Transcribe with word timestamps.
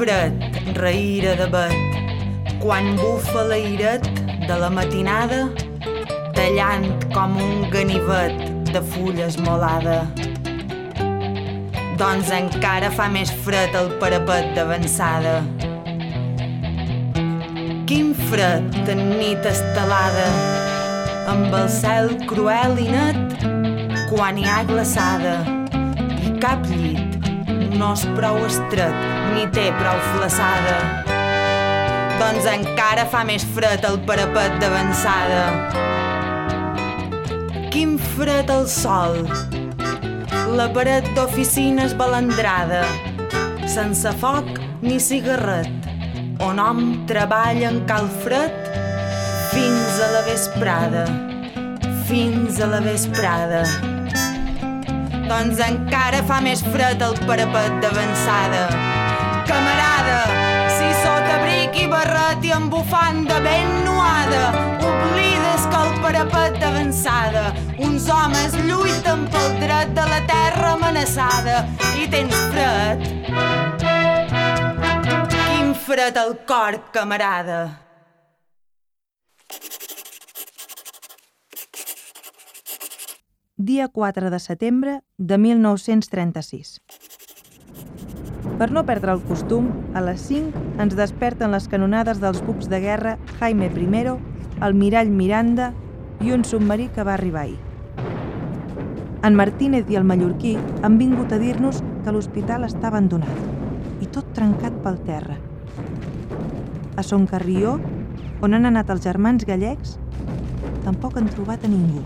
Fred 0.00 0.76
reïra 0.80 1.34
de 1.36 1.44
bet 1.52 2.54
quan 2.62 2.86
bufa 2.96 3.42
l'airet 3.50 4.06
de 4.46 4.56
la 4.62 4.70
matinada 4.72 5.40
tallant 6.38 6.86
com 7.12 7.34
un 7.36 7.66
ganivet 7.74 8.38
de 8.72 8.80
fulles 8.94 9.36
molada. 9.44 9.98
Doncs 12.00 12.32
encara 12.32 12.88
fa 12.96 13.10
més 13.12 13.34
fred 13.44 13.76
el 13.76 13.92
parapet 14.00 14.48
d'avançada. 14.56 15.36
Quin 17.84 18.16
fred 18.32 18.80
en 18.96 19.06
nit 19.20 19.52
estelada, 19.52 20.28
amb 21.36 21.52
el 21.60 21.68
cel 21.76 22.14
cruel 22.24 22.80
i 22.80 22.88
net, 22.96 23.40
quan 24.08 24.40
hi 24.40 24.48
ha 24.48 24.62
glaçada, 24.64 25.40
i 26.24 26.38
cap 26.40 26.64
llit 26.72 27.32
no 27.76 27.92
és 27.92 28.08
prou 28.16 28.46
estret 28.48 29.19
ni 29.34 29.46
té 29.54 29.70
prou 29.78 29.98
flaçada. 30.14 30.76
Doncs 32.20 32.46
encara 32.50 33.06
fa 33.10 33.22
més 33.24 33.44
fred 33.54 33.84
el 33.88 33.98
parapet 34.08 34.58
d'avançada. 34.62 35.44
Quin 37.70 37.96
fred 38.16 38.50
el 38.52 38.66
sol, 38.68 39.22
la 40.58 40.66
paret 40.74 41.06
d'oficina 41.16 41.86
és 41.86 41.94
balandrada, 41.96 42.82
sense 43.70 44.10
foc 44.20 44.50
ni 44.82 44.98
cigarret, 45.00 45.70
on 46.42 46.58
hom 46.58 46.82
treballa 47.08 47.70
en 47.70 47.80
cal 47.88 48.10
fred 48.24 48.70
fins 49.54 50.02
a 50.02 50.10
la 50.16 50.22
vesprada, 50.28 51.06
fins 52.10 52.60
a 52.60 52.68
la 52.74 52.82
vesprada. 52.84 53.64
Doncs 55.30 55.62
encara 55.62 56.24
fa 56.26 56.40
més 56.42 56.66
fred 56.74 57.02
el 57.06 57.18
parapet 57.26 57.82
d'avançada. 57.84 58.89
Camarada, 59.50 60.18
si 60.76 60.88
sota 61.02 61.38
bric 61.42 61.74
i 61.82 61.86
barret 61.90 62.44
i 62.46 62.52
amb 62.54 62.70
bufanda 62.70 63.40
ben 63.42 63.72
nuada 63.82 64.44
oblides 64.78 65.66
que 65.72 65.80
el 65.80 65.90
parapet 66.04 66.60
d'avançada 66.62 67.44
uns 67.88 68.06
homes 68.14 68.54
lluiten 68.68 69.26
pel 69.34 69.50
dret 69.64 69.90
de 69.98 70.06
la 70.12 70.22
terra 70.30 70.72
amenaçada 70.78 71.58
i 71.98 72.06
tens 72.14 72.38
fred. 72.54 73.06
Quin 75.34 75.74
fred 75.86 76.24
al 76.24 76.36
cor, 76.46 76.82
camarada. 76.94 77.62
dia 83.60 83.88
4 83.88 84.30
de 84.30 84.38
setembre 84.40 85.00
de 85.18 85.36
1936. 85.36 86.80
Per 88.60 88.66
no 88.76 88.82
perdre 88.84 89.14
el 89.16 89.22
costum, 89.24 89.70
a 89.96 90.02
les 90.04 90.20
5 90.28 90.82
ens 90.84 90.92
desperten 90.92 91.48
les 91.48 91.64
canonades 91.72 92.18
dels 92.20 92.42
bucs 92.44 92.66
de 92.68 92.76
guerra 92.82 93.14
Jaime 93.38 93.70
I, 93.72 94.02
el 94.66 94.74
Mirall 94.76 95.08
Miranda 95.08 95.70
i 96.20 96.34
un 96.36 96.44
submarí 96.44 96.90
que 96.92 97.02
va 97.02 97.14
arribar 97.14 97.46
ahir. 97.46 97.56
En 99.24 99.38
Martínez 99.38 99.88
i 99.88 99.96
el 99.96 100.04
mallorquí 100.04 100.58
han 100.82 100.98
vingut 101.00 101.32
a 101.32 101.38
dir-nos 101.40 101.80
que 102.04 102.12
l'hospital 102.12 102.66
està 102.68 102.90
abandonat 102.90 104.04
i 104.04 104.10
tot 104.12 104.28
trencat 104.36 104.76
pel 104.84 105.00
terra. 105.08 105.38
A 107.00 107.02
Son 107.02 107.24
Carrió, 107.24 107.78
on 108.44 108.52
han 108.52 108.68
anat 108.68 108.92
els 108.92 109.00
germans 109.08 109.48
gallecs, 109.48 109.96
tampoc 110.84 111.16
han 111.16 111.32
trobat 111.32 111.64
a 111.64 111.72
ningú. 111.72 112.04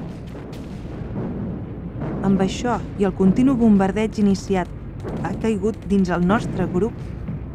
Amb 2.22 2.46
això 2.46 2.78
i 3.02 3.10
el 3.10 3.18
continu 3.18 3.58
bombardeig 3.58 4.22
iniciat 4.22 4.70
ha 5.24 5.32
caigut 5.40 5.73
dins 5.88 6.10
el 6.10 6.26
nostre 6.26 6.66
grup 6.72 6.96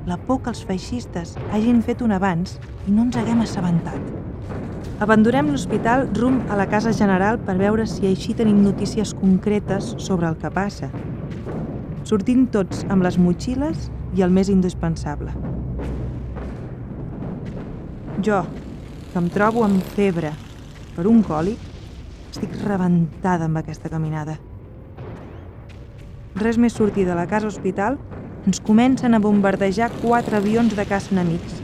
la 0.09 0.17
por 0.17 0.41
que 0.41 0.51
els 0.53 0.62
feixistes 0.66 1.35
hagin 1.53 1.81
fet 1.85 2.01
un 2.01 2.13
abans 2.16 2.57
i 2.88 2.94
no 2.94 3.06
ens 3.06 3.17
haguem 3.19 3.44
assabentat. 3.44 4.00
Abandonem 5.03 5.51
l'hospital 5.51 6.07
rum 6.17 6.39
a 6.50 6.57
la 6.59 6.68
Casa 6.72 6.91
General 6.95 7.39
per 7.45 7.56
veure 7.59 7.85
si 7.88 8.07
així 8.09 8.35
tenim 8.35 8.63
notícies 8.63 9.13
concretes 9.16 9.94
sobre 10.01 10.28
el 10.28 10.35
que 10.41 10.51
passa. 10.51 10.89
Sortim 12.09 12.47
tots 12.51 12.84
amb 12.89 13.06
les 13.06 13.19
motxilles 13.22 13.89
i 14.18 14.25
el 14.25 14.34
més 14.34 14.50
indispensable. 14.50 15.35
Jo, 18.25 18.44
que 19.13 19.19
em 19.22 19.31
trobo 19.31 19.63
amb 19.63 19.84
febre 19.95 20.34
per 20.97 21.07
un 21.07 21.23
còlic, 21.23 21.62
estic 22.34 22.59
rebentada 22.66 23.47
amb 23.47 23.62
aquesta 23.62 23.89
caminada 23.94 24.39
res 26.39 26.57
més 26.57 26.73
sortir 26.73 27.06
de 27.06 27.16
la 27.16 27.28
casa 27.28 27.47
hospital, 27.47 27.97
ens 28.47 28.59
comencen 28.63 29.13
a 29.13 29.19
bombardejar 29.19 29.91
quatre 30.01 30.38
avions 30.38 30.75
de 30.75 30.85
caça 30.88 31.11
enemics. 31.11 31.59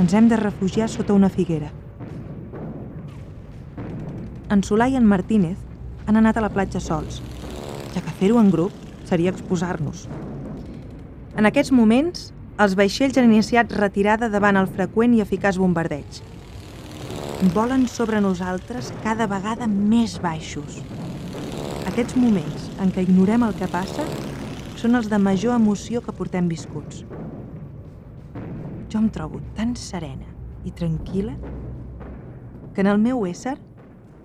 Ens 0.00 0.14
hem 0.14 0.28
de 0.28 0.38
refugiar 0.40 0.88
sota 0.88 1.14
una 1.14 1.28
figuera. 1.28 1.70
En 4.50 4.62
Solà 4.64 4.88
i 4.88 4.96
en 4.96 5.06
Martínez 5.06 5.58
han 6.06 6.16
anat 6.20 6.38
a 6.38 6.44
la 6.44 6.52
platja 6.52 6.80
sols, 6.80 7.20
ja 7.94 8.00
que 8.00 8.16
fer-ho 8.20 8.40
en 8.40 8.50
grup 8.52 8.72
seria 9.08 9.32
exposar-nos. 9.32 10.06
En 11.36 11.46
aquests 11.48 11.72
moments, 11.74 12.30
els 12.62 12.76
vaixells 12.78 13.18
han 13.18 13.32
iniciat 13.32 13.72
retirada 13.74 14.28
davant 14.30 14.56
el 14.56 14.70
freqüent 14.70 15.16
i 15.16 15.22
eficaç 15.24 15.58
bombardeig. 15.58 16.20
Volen 17.54 17.88
sobre 17.90 18.20
nosaltres 18.22 18.92
cada 19.02 19.26
vegada 19.26 19.66
més 19.66 20.20
baixos. 20.22 20.78
Aquests 21.90 22.16
moments 22.16 22.70
en 22.80 22.94
què 22.94 23.02
ignorem 23.04 23.42
el 23.44 23.56
que 23.58 23.68
passa 23.68 24.06
són 24.84 24.98
els 24.98 25.06
de 25.08 25.16
major 25.16 25.54
emoció 25.56 26.02
que 26.04 26.12
portem 26.12 26.44
viscuts. 26.50 27.06
Jo 28.92 29.00
em 29.00 29.06
trobo 29.08 29.38
tan 29.56 29.72
serena 29.80 30.28
i 30.68 30.74
tranquil·la 30.76 31.38
que 32.76 32.84
en 32.84 32.90
el 32.92 33.00
meu 33.00 33.24
ésser 33.24 33.54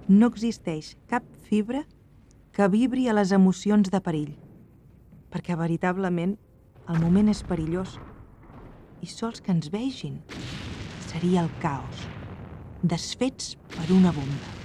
no 0.09 0.27
existeix 0.27 0.91
cap 1.07 1.23
fibra 1.47 1.85
que 2.51 2.67
vibri 2.75 3.07
a 3.07 3.15
les 3.15 3.31
emocions 3.31 3.87
de 3.87 4.03
perill, 4.03 4.35
perquè 5.31 5.55
veritablement 5.55 6.35
el 6.91 6.99
moment 6.99 7.31
és 7.31 7.45
perillós 7.47 7.95
i 8.99 9.07
sols 9.07 9.39
que 9.39 9.55
ens 9.55 9.71
vegin 9.71 10.19
seria 11.07 11.47
el 11.47 11.53
caos, 11.63 12.07
desfets 12.83 13.53
per 13.77 13.93
una 13.95 14.11
bomba. 14.11 14.58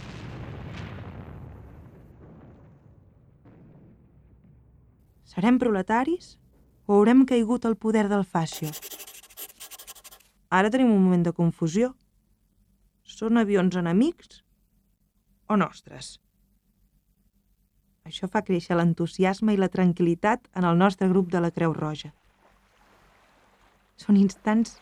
Serem 5.34 5.56
proletaris 5.58 6.36
o 6.86 6.94
haurem 6.94 7.24
caigut 7.26 7.64
al 7.66 7.74
poder 7.74 8.04
del 8.06 8.22
fàcio? 8.22 8.68
Ara 10.54 10.70
tenim 10.70 10.92
un 10.94 11.00
moment 11.02 11.24
de 11.26 11.32
confusió. 11.34 11.88
Són 13.02 13.40
avions 13.40 13.74
enemics 13.74 14.44
o 15.50 15.56
nostres? 15.58 16.20
Això 18.06 18.28
fa 18.30 18.44
créixer 18.46 18.78
l'entusiasme 18.78 19.56
i 19.56 19.58
la 19.58 19.70
tranquil·litat 19.72 20.46
en 20.54 20.68
el 20.68 20.78
nostre 20.78 21.10
grup 21.10 21.32
de 21.34 21.42
la 21.42 21.50
Creu 21.50 21.74
Roja. 21.74 22.12
Són 23.98 24.20
instants 24.20 24.76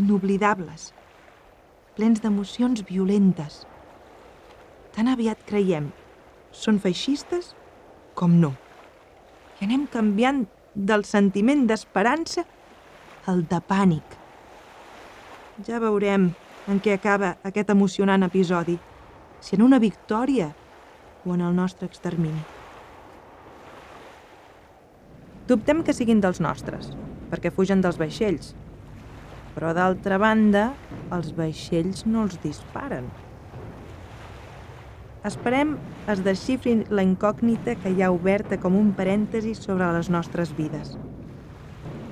inoblidables, 0.00 0.94
plens 2.00 2.24
d'emocions 2.24 2.80
violentes. 2.88 3.60
Tan 4.96 5.12
aviat 5.12 5.44
creiem, 5.44 5.92
són 6.64 6.80
feixistes 6.80 7.52
com 8.16 8.40
no 8.40 8.54
i 9.60 9.66
anem 9.66 9.84
canviant 9.92 10.46
del 10.74 11.04
sentiment 11.04 11.66
d'esperança 11.68 12.46
al 13.28 13.44
de 13.48 13.58
pànic. 13.60 14.16
Ja 15.66 15.80
veurem 15.82 16.30
en 16.70 16.80
què 16.80 16.94
acaba 16.96 17.34
aquest 17.44 17.72
emocionant 17.72 18.24
episodi, 18.24 18.78
si 19.40 19.56
en 19.56 19.66
una 19.66 19.80
victòria 19.82 20.50
o 21.26 21.34
en 21.34 21.44
el 21.44 21.54
nostre 21.56 21.88
extermini. 21.88 22.40
Dubtem 25.50 25.82
que 25.84 25.92
siguin 25.96 26.20
dels 26.22 26.40
nostres, 26.40 26.92
perquè 27.28 27.52
fugen 27.52 27.82
dels 27.84 27.98
vaixells. 28.00 28.54
Però 29.56 29.72
d'altra 29.74 30.16
banda, 30.22 30.70
els 31.12 31.32
vaixells 31.36 32.06
no 32.06 32.22
els 32.24 32.38
disparen. 32.40 33.08
Esperem 35.26 35.74
es 36.12 36.24
desxifrin 36.26 36.84
la 36.90 37.04
incògnita 37.06 37.76
que 37.80 37.92
hi 37.92 38.02
ha 38.02 38.10
oberta 38.14 38.58
com 38.62 38.76
un 38.78 38.92
parèntesi 38.96 39.54
sobre 39.58 39.88
les 39.94 40.10
nostres 40.10 40.52
vides. 40.58 40.92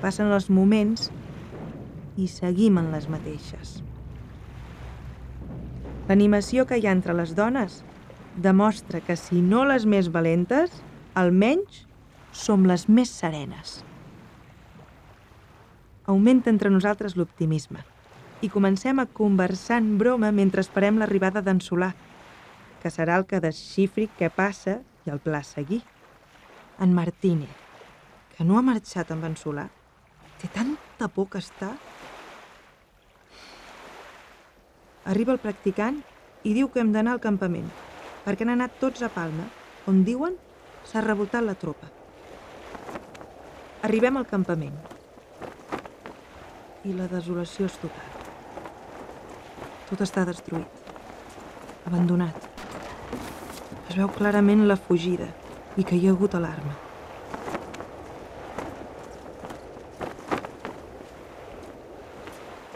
Passen 0.01 0.31
els 0.31 0.49
moments 0.49 1.09
i 2.17 2.27
seguim 2.31 2.79
en 2.79 2.91
les 2.93 3.09
mateixes. 3.11 3.79
L'animació 6.09 6.65
que 6.65 6.79
hi 6.79 6.87
ha 6.87 6.95
entre 6.95 7.13
les 7.13 7.35
dones 7.37 7.83
demostra 8.33 9.01
que 9.01 9.15
si 9.19 9.41
no 9.41 9.65
les 9.67 9.85
més 9.85 10.09
valentes, 10.09 10.71
almenys 11.13 11.85
som 12.31 12.65
les 12.65 12.87
més 12.89 13.11
serenes. 13.11 13.79
Augmenta 16.09 16.49
entre 16.49 16.71
nosaltres 16.73 17.15
l'optimisme 17.17 17.83
i 18.41 18.49
comencem 18.49 18.99
a 18.99 19.05
conversar 19.05 19.81
en 19.83 19.97
broma 19.99 20.31
mentre 20.31 20.63
esperem 20.63 20.97
l'arribada 20.97 21.43
d'en 21.43 21.59
Solà, 21.61 21.91
que 22.81 22.91
serà 22.93 23.17
el 23.19 23.25
que 23.27 23.41
desxifri 23.43 24.07
què 24.19 24.29
passa 24.33 24.79
i 25.05 25.11
el 25.13 25.19
pla 25.23 25.41
a 25.43 25.47
seguir. 25.47 25.81
En 26.79 26.93
Martínez, 26.95 27.51
que 28.35 28.45
no 28.47 28.57
ha 28.57 28.63
marxat 28.63 29.11
amb 29.11 29.27
en 29.27 29.35
Solà? 29.35 29.67
Té 30.39 30.47
tanta 30.53 31.09
por 31.11 31.27
que 31.31 31.41
està. 31.43 31.73
Arriba 35.11 35.35
el 35.35 35.41
practicant 35.43 35.99
i 36.47 36.53
diu 36.55 36.69
que 36.71 36.79
hem 36.79 36.93
d'anar 36.95 37.17
al 37.17 37.23
campament, 37.23 37.67
perquè 38.23 38.45
han 38.45 38.55
anat 38.55 38.79
tots 38.79 39.03
a 39.03 39.09
Palma, 39.11 39.49
on 39.91 40.05
diuen 40.07 40.37
s'ha 40.87 41.03
revoltat 41.03 41.43
la 41.43 41.57
tropa. 41.59 41.89
Arribem 43.83 44.19
al 44.19 44.27
campament. 44.27 44.75
I 46.87 46.95
la 46.95 47.07
desolació 47.11 47.67
és 47.67 47.75
total. 47.79 48.15
Tot 49.89 50.05
està 50.05 50.23
destruït. 50.27 50.87
Abandonat. 51.89 52.48
Es 53.89 53.95
veu 53.97 54.05
clarament 54.13 54.67
la 54.69 54.75
fugida 54.77 55.25
i 55.81 55.83
que 55.83 55.95
hi 55.97 56.03
ha 56.05 56.11
hagut 56.13 56.35
alarma. 56.37 56.75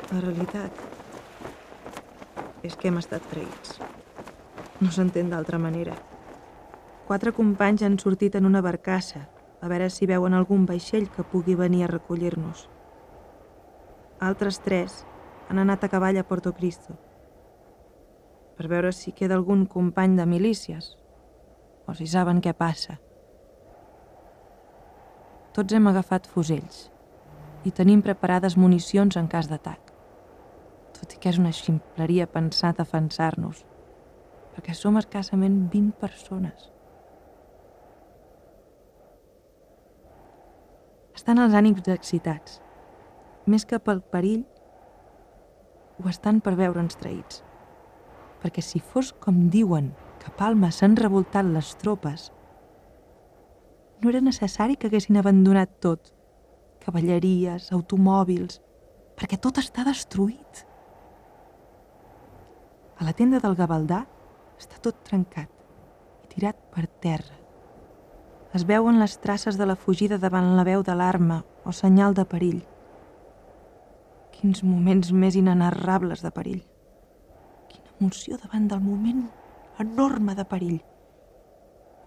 La 0.10 0.22
realitat 0.24 0.80
és 2.66 2.74
que 2.74 2.90
hem 2.90 2.98
estat 2.98 3.28
traïts. 3.30 3.78
No 4.82 4.90
s'entén 4.90 5.30
d'altra 5.30 5.60
manera. 5.62 5.94
Quatre 7.06 7.36
companys 7.38 7.86
han 7.86 8.00
sortit 8.02 8.40
en 8.42 8.50
una 8.50 8.64
barcassa 8.66 9.28
a 9.62 9.70
veure 9.70 9.92
si 9.94 10.10
veuen 10.10 10.34
algun 10.34 10.66
vaixell 10.66 11.06
que 11.14 11.28
pugui 11.36 11.54
venir 11.54 11.84
a 11.86 11.92
recollir-nos. 11.94 12.66
Altres 14.18 14.64
tres 14.66 15.06
han 15.46 15.62
anat 15.62 15.86
a 15.86 15.94
cavall 15.94 16.18
a 16.18 16.26
Porto 16.26 16.58
Cristo 16.58 16.98
per 18.58 18.66
veure 18.70 18.92
si 18.98 19.14
queda 19.14 19.38
algun 19.38 19.68
company 19.70 20.18
de 20.18 20.26
milícies 20.26 21.03
si 21.98 22.08
saben 22.10 22.42
què 22.42 22.54
passa. 22.58 22.98
Tots 25.54 25.74
hem 25.74 25.88
agafat 25.92 26.26
fusells 26.26 26.88
i 27.64 27.72
tenim 27.72 28.02
preparades 28.04 28.58
municions 28.58 29.18
en 29.20 29.28
cas 29.32 29.48
d'atac. 29.52 29.92
Tot 30.98 31.14
i 31.14 31.20
que 31.22 31.30
és 31.32 31.40
una 31.40 31.54
ximpleria 31.54 32.28
pensar 32.30 32.74
defensar-nos, 32.78 33.64
perquè 34.56 34.76
som 34.78 34.98
escassament 35.00 35.68
20 35.74 35.94
persones. 36.02 36.70
Estan 41.14 41.40
els 41.40 41.54
ànims 41.56 41.86
excitats. 41.94 42.58
Més 43.46 43.64
que 43.70 43.80
pel 43.80 44.02
perill, 44.12 44.44
ho 46.02 46.10
estan 46.10 46.42
per 46.42 46.56
veure'ns 46.58 46.98
traïts. 47.00 47.44
Perquè 48.42 48.64
si 48.66 48.82
fos 48.82 49.14
com 49.24 49.46
diuen 49.54 49.92
a 50.26 50.32
Palma 50.38 50.72
s'han 50.72 50.96
revoltat 51.00 51.46
les 51.46 51.76
tropes, 51.82 52.32
no 54.04 54.10
era 54.10 54.20
necessari 54.20 54.76
que 54.76 54.90
haguessin 54.90 55.16
abandonat 55.18 55.78
tot. 55.80 56.10
Cavalleries, 56.84 57.70
automòbils, 57.72 58.60
perquè 59.16 59.38
tot 59.40 59.62
està 59.62 59.86
destruït. 59.88 60.66
A 63.00 63.08
la 63.08 63.14
tenda 63.16 63.40
del 63.40 63.56
Gavaldà 63.56 64.02
està 64.60 64.82
tot 64.84 65.00
trencat 65.08 65.48
i 66.26 66.34
tirat 66.34 66.60
per 66.74 66.84
terra. 67.06 67.38
Es 68.54 68.68
veuen 68.68 69.00
les 69.00 69.16
traces 69.24 69.56
de 69.58 69.66
la 69.66 69.78
fugida 69.80 70.20
davant 70.20 70.52
la 70.58 70.66
veu 70.68 70.84
d'alarma 70.84 71.40
o 71.64 71.72
senyal 71.72 72.14
de 72.14 72.26
perill. 72.28 72.60
Quins 74.36 74.66
moments 74.68 75.14
més 75.16 75.40
inenarrables 75.40 76.22
de 76.22 76.34
perill. 76.36 76.60
Quina 77.72 77.96
emoció 77.96 78.36
davant 78.44 78.68
del 78.68 78.84
moment 78.84 79.24
enorme 79.80 80.36
de 80.36 80.46
perill. 80.46 80.80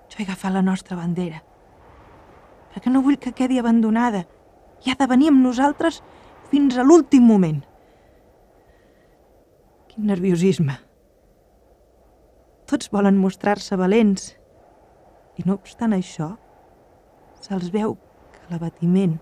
Jo 0.06 0.20
he 0.20 0.26
agafat 0.26 0.54
la 0.54 0.62
nostra 0.62 0.96
bandera, 0.98 1.42
perquè 2.72 2.92
no 2.92 3.02
vull 3.02 3.18
que 3.18 3.34
quedi 3.34 3.58
abandonada 3.58 4.24
i 4.84 4.92
ha 4.92 4.98
de 4.98 5.08
venir 5.10 5.32
amb 5.32 5.42
nosaltres 5.42 6.02
fins 6.50 6.76
a 6.76 6.84
l'últim 6.86 7.26
moment. 7.26 7.62
Quin 9.90 10.06
nerviosisme. 10.12 10.76
Tots 12.66 12.90
volen 12.92 13.18
mostrar-se 13.18 13.78
valents 13.78 14.32
i 15.38 15.46
no 15.46 15.56
obstant 15.58 15.94
això, 15.94 16.32
se'ls 17.42 17.70
veu 17.74 17.96
que 18.34 18.46
l'abatiment, 18.50 19.18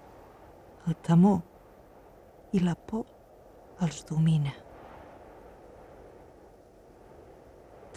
el 0.88 0.96
temor 1.06 1.43
i 2.52 2.62
la 2.64 2.75
por 2.75 3.05
els 3.85 4.05
domina. 4.08 4.64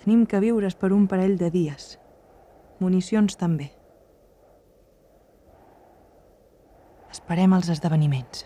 Tenim 0.08 0.22
que 0.24 0.40
viure's 0.40 0.78
per 0.80 0.94
un 0.96 1.02
parell 1.12 1.34
de 1.36 1.50
dies. 1.52 1.98
Municions 2.80 3.36
també. 3.36 3.66
Esperem 7.12 7.52
els 7.58 7.68
esdeveniments. 7.74 8.46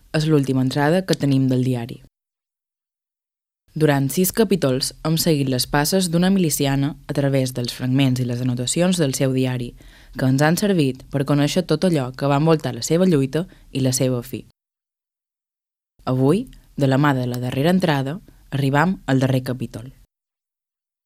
és 0.13 0.27
l'última 0.27 0.63
entrada 0.65 1.05
que 1.05 1.17
tenim 1.17 1.47
del 1.49 1.63
diari. 1.63 2.01
Durant 3.73 4.09
sis 4.11 4.33
capítols 4.35 4.89
hem 5.07 5.15
seguit 5.15 5.47
les 5.47 5.63
passes 5.63 6.09
d'una 6.11 6.29
miliciana 6.29 6.95
a 7.07 7.13
través 7.15 7.53
dels 7.55 7.71
fragments 7.71 8.19
i 8.19 8.25
les 8.27 8.41
anotacions 8.43 8.99
del 8.99 9.13
seu 9.15 9.31
diari, 9.31 9.69
que 10.19 10.27
ens 10.27 10.43
han 10.43 10.59
servit 10.59 11.05
per 11.13 11.23
conèixer 11.23 11.63
tot 11.63 11.87
allò 11.87 12.09
que 12.11 12.27
va 12.27 12.41
envoltar 12.41 12.73
la 12.75 12.83
seva 12.83 13.07
lluita 13.07 13.45
i 13.71 13.79
la 13.79 13.93
seva 13.95 14.19
fi. 14.27 14.43
Avui, 16.03 16.49
de 16.75 16.91
la 16.91 16.99
mà 16.99 17.13
de 17.15 17.25
la 17.31 17.39
darrera 17.39 17.71
entrada, 17.71 18.19
arribam 18.51 18.99
al 19.05 19.23
darrer 19.23 19.43
capítol. 19.47 19.93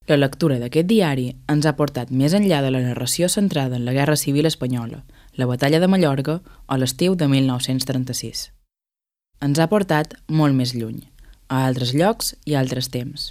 La 0.08 0.18
lectura 0.18 0.58
d'aquest 0.58 0.90
diari 0.90 1.32
ens 1.50 1.66
ha 1.66 1.78
portat 1.78 2.10
més 2.10 2.34
enllà 2.34 2.64
de 2.66 2.74
la 2.74 2.82
narració 2.82 3.30
centrada 3.30 3.78
en 3.78 3.86
la 3.86 3.94
Guerra 3.94 4.18
Civil 4.18 4.46
Espanyola, 4.46 5.04
la 5.38 5.46
Batalla 5.46 5.80
de 5.80 5.90
Mallorca 5.90 6.42
o 6.66 6.78
l'estiu 6.78 7.14
de 7.14 7.30
1936. 7.30 8.50
Ens 9.46 9.60
ha 9.62 9.66
portat 9.70 10.16
molt 10.26 10.56
més 10.58 10.72
lluny, 10.74 11.04
a 11.54 11.68
altres 11.68 11.92
llocs 11.94 12.32
i 12.50 12.56
altres 12.58 12.88
temps, 12.90 13.28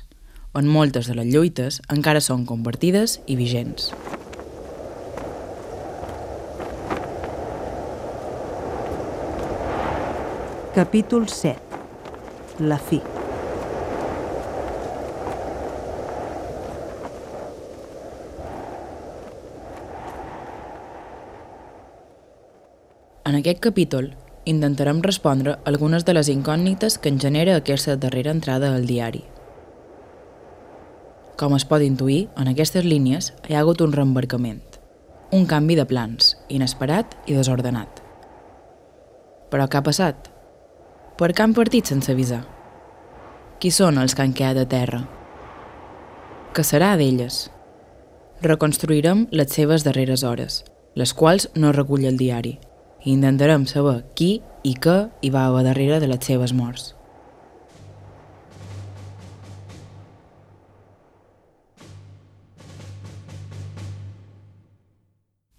on 0.55 0.69
moltes 0.71 1.09
de 1.11 1.17
les 1.19 1.27
lluites 1.27 1.81
encara 1.91 2.21
són 2.23 2.45
compartides 2.47 3.17
i 3.27 3.35
vigents. 3.35 3.89
Capítol 10.77 11.27
7. 11.27 12.63
La 12.71 12.79
fi. 12.79 13.01
En 23.25 23.41
aquest 23.41 23.59
capítol 23.67 24.13
intentarem 24.45 25.01
respondre 25.03 25.59
algunes 25.65 26.05
de 26.05 26.15
les 26.15 26.29
incògnites 26.29 26.99
que 26.99 27.09
en 27.09 27.21
genera 27.21 27.57
aquesta 27.57 27.97
darrera 27.97 28.31
entrada 28.31 28.75
al 28.75 28.87
diari. 28.87 29.25
Com 31.41 31.57
es 31.57 31.65
pot 31.67 31.83
intuir, 31.83 32.29
en 32.39 32.49
aquestes 32.49 32.85
línies 32.85 33.33
hi 33.49 33.55
ha 33.55 33.63
hagut 33.65 33.81
un 33.83 33.93
reembarcament, 33.93 34.61
un 35.33 35.47
canvi 35.51 35.75
de 35.75 35.87
plans, 35.89 36.37
inesperat 36.49 37.17
i 37.27 37.35
desordenat. 37.35 38.03
Però 39.51 39.67
què 39.67 39.81
ha 39.81 39.87
passat? 39.87 40.29
Per 41.19 41.31
què 41.33 41.43
han 41.43 41.57
partit 41.57 41.91
sense 41.91 42.13
avisar? 42.13 42.45
Qui 43.59 43.71
són 43.71 43.99
els 43.99 44.15
que 44.15 44.23
han 44.23 44.35
quedat 44.37 44.63
a 44.63 44.71
terra? 44.71 45.01
Què 46.55 46.63
serà 46.63 46.95
d'elles? 47.01 47.49
Reconstruirem 48.43 49.27
les 49.33 49.51
seves 49.57 49.87
darreres 49.87 50.23
hores, 50.23 50.63
les 50.95 51.15
quals 51.15 51.49
no 51.55 51.73
recull 51.73 52.05
el 52.07 52.19
diari, 52.21 52.59
i 53.05 53.13
intentarem 53.13 53.67
saber 53.69 54.03
qui 54.17 54.41
i 54.65 54.75
què 54.81 54.99
hi 55.21 55.31
va 55.31 55.47
haver 55.47 55.65
darrere 55.69 56.01
de 56.01 56.09
les 56.09 56.25
seves 56.25 56.55
morts. 56.57 56.95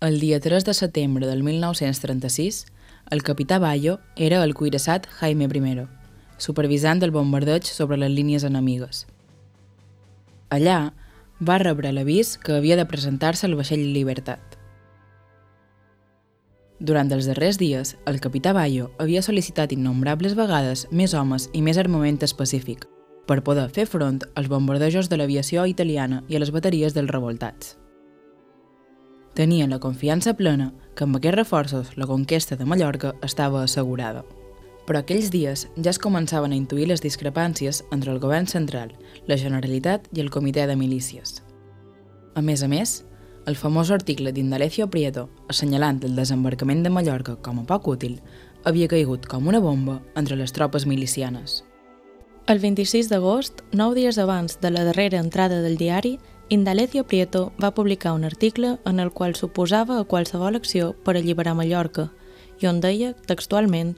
El 0.06 0.20
dia 0.20 0.40
3 0.40 0.66
de 0.66 0.74
setembre 0.74 1.26
del 1.26 1.42
1936, 1.42 2.66
el 3.10 3.24
capità 3.24 3.58
Bayo 3.60 4.00
era 4.16 4.44
el 4.44 4.54
cuirassat 4.54 5.08
Jaime 5.20 5.46
I, 5.46 5.88
supervisant 6.38 7.02
el 7.02 7.12
bombardeig 7.12 7.66
sobre 7.66 7.98
les 7.98 8.12
línies 8.12 8.44
enemigues. 8.44 9.06
Allà 10.50 10.94
va 11.42 11.58
rebre 11.58 11.92
l'avís 11.92 12.38
que 12.38 12.58
havia 12.58 12.78
de 12.78 12.86
presentar-se 12.86 13.48
al 13.48 13.56
vaixell 13.56 13.94
Libertat. 13.94 14.55
Durant 16.86 17.10
els 17.10 17.26
darrers 17.26 17.58
dies, 17.58 17.96
el 18.06 18.20
capità 18.22 18.52
Bayo 18.54 18.92
havia 19.02 19.24
sol·licitat 19.26 19.72
innombrables 19.74 20.36
vegades 20.38 20.84
més 20.92 21.16
homes 21.18 21.48
i 21.58 21.64
més 21.66 21.80
armament 21.82 22.20
específic 22.28 22.86
per 23.26 23.40
poder 23.42 23.72
fer 23.74 23.88
front 23.90 24.20
als 24.38 24.52
bombardejos 24.52 25.10
de 25.10 25.18
l'aviació 25.18 25.64
italiana 25.66 26.22
i 26.30 26.38
a 26.38 26.42
les 26.44 26.52
bateries 26.54 26.94
dels 26.94 27.10
revoltats. 27.10 27.74
Tenien 29.34 29.74
la 29.74 29.82
confiança 29.82 30.36
plena 30.38 30.70
que 30.96 31.08
amb 31.08 31.18
aquests 31.18 31.40
reforços 31.40 31.90
la 31.98 32.06
conquesta 32.06 32.56
de 32.56 32.68
Mallorca 32.70 33.16
estava 33.26 33.64
assegurada. 33.64 34.22
Però 34.86 35.02
aquells 35.02 35.32
dies 35.34 35.66
ja 35.82 35.90
es 35.90 36.00
començaven 36.00 36.54
a 36.54 36.60
intuir 36.60 36.86
les 36.92 37.02
discrepàncies 37.02 37.82
entre 37.90 38.14
el 38.14 38.22
govern 38.22 38.46
central, 38.46 38.94
la 39.26 39.40
Generalitat 39.42 40.06
i 40.14 40.22
el 40.22 40.30
Comitè 40.30 40.68
de 40.70 40.78
Milícies. 40.78 41.42
A 42.36 42.46
més 42.46 42.62
a 42.62 42.70
més, 42.70 43.00
el 43.46 43.56
famós 43.56 43.92
article 43.92 44.32
d'Indalecio 44.34 44.88
Prieto, 44.90 45.30
assenyalant 45.48 46.02
el 46.04 46.16
desembarcament 46.16 46.84
de 46.84 46.90
Mallorca 46.90 47.36
com 47.42 47.60
a 47.62 47.66
poc 47.70 47.88
útil, 47.94 48.20
havia 48.64 48.90
caigut 48.90 49.28
com 49.30 49.48
una 49.48 49.62
bomba 49.62 50.02
entre 50.16 50.36
les 50.36 50.54
tropes 50.54 50.86
milicianes. 50.86 51.64
El 52.48 52.60
26 52.60 53.10
d'agost, 53.10 53.62
nou 53.74 53.94
dies 53.94 54.18
abans 54.22 54.60
de 54.62 54.72
la 54.72 54.84
darrera 54.86 55.22
entrada 55.22 55.62
del 55.62 55.78
diari, 55.78 56.18
Indalecio 56.50 57.06
Prieto 57.06 57.52
va 57.62 57.74
publicar 57.74 58.14
un 58.14 58.24
article 58.24 58.78
en 58.86 59.00
el 59.00 59.12
qual 59.12 59.34
s'oposava 59.36 60.00
a 60.00 60.06
qualsevol 60.06 60.56
acció 60.56 60.94
per 61.06 61.16
alliberar 61.18 61.56
Mallorca 61.58 62.12
i 62.62 62.68
on 62.70 62.82
deia, 62.82 63.16
textualment, 63.26 63.96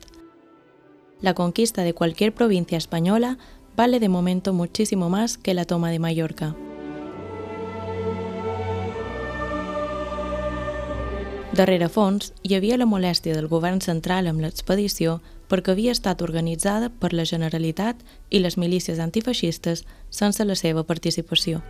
La 1.22 1.34
conquista 1.34 1.82
de 1.82 1.94
cualquier 1.94 2.34
provincia 2.34 2.78
española 2.78 3.40
vale 3.76 4.00
de 4.00 4.10
momento 4.10 4.54
muchísimo 4.54 5.10
más 5.10 5.38
que 5.38 5.56
la 5.56 5.66
toma 5.66 5.90
de 5.90 6.00
Mallorca. 6.00 6.56
Darrere 11.58 11.88
fons, 11.90 12.34
hi 12.46 12.54
havia 12.54 12.76
la 12.78 12.86
molèstia 12.86 13.34
del 13.34 13.48
govern 13.50 13.80
central 13.82 14.28
amb 14.30 14.44
l'expedició 14.44 15.16
perquè 15.50 15.72
havia 15.74 15.94
estat 15.96 16.20
organitzada 16.22 16.92
per 17.02 17.10
la 17.18 17.24
Generalitat 17.26 18.04
i 18.30 18.42
les 18.44 18.60
milícies 18.62 19.00
antifeixistes 19.02 19.82
sense 20.14 20.46
la 20.46 20.58
seva 20.60 20.84
participació. 20.86 21.64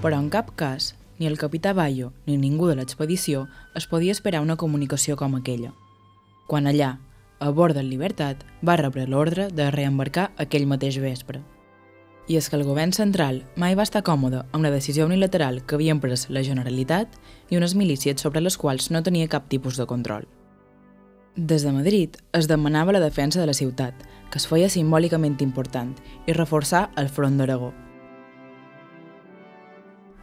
Però 0.00 0.16
en 0.16 0.30
cap 0.32 0.54
cas, 0.56 0.94
ni 1.18 1.28
el 1.28 1.36
capità 1.36 1.74
Bayo 1.76 2.14
ni 2.24 2.38
ningú 2.38 2.72
de 2.72 2.78
l'expedició 2.80 3.44
es 3.76 3.90
podia 3.90 4.16
esperar 4.16 4.40
una 4.40 4.56
comunicació 4.56 5.20
com 5.20 5.36
aquella. 5.36 5.74
Quan 6.46 6.72
allà, 6.72 6.94
a 7.38 7.50
bord 7.50 7.76
del 7.76 7.92
Libertat, 7.92 8.48
va 8.64 8.80
rebre 8.80 9.04
l'ordre 9.04 9.50
de 9.52 9.68
reembarcar 9.76 10.30
aquell 10.38 10.70
mateix 10.70 11.02
vespre 11.04 11.44
i 12.28 12.36
és 12.36 12.48
que 12.48 12.56
el 12.56 12.64
govern 12.68 12.92
central 12.92 13.40
mai 13.56 13.74
va 13.74 13.86
estar 13.88 14.04
còmode 14.04 14.44
amb 14.52 14.62
la 14.64 14.70
decisió 14.70 15.06
unilateral 15.08 15.62
que 15.64 15.76
havien 15.76 16.00
pres 16.00 16.28
la 16.28 16.44
Generalitat 16.44 17.16
i 17.48 17.56
unes 17.56 17.74
milícies 17.74 18.20
sobre 18.20 18.42
les 18.44 18.58
quals 18.60 18.90
no 18.92 19.02
tenia 19.02 19.28
cap 19.32 19.48
tipus 19.48 19.80
de 19.80 19.86
control. 19.86 20.28
Des 21.36 21.62
de 21.64 21.72
Madrid 21.72 22.16
es 22.32 22.48
demanava 22.48 22.92
la 22.92 23.00
defensa 23.00 23.40
de 23.40 23.46
la 23.46 23.54
ciutat, 23.54 23.94
que 24.30 24.38
es 24.38 24.46
feia 24.46 24.68
simbòlicament 24.68 25.38
important, 25.40 25.94
i 26.26 26.34
reforçar 26.36 26.90
el 26.96 27.08
front 27.08 27.38
d'Aragó. 27.38 27.72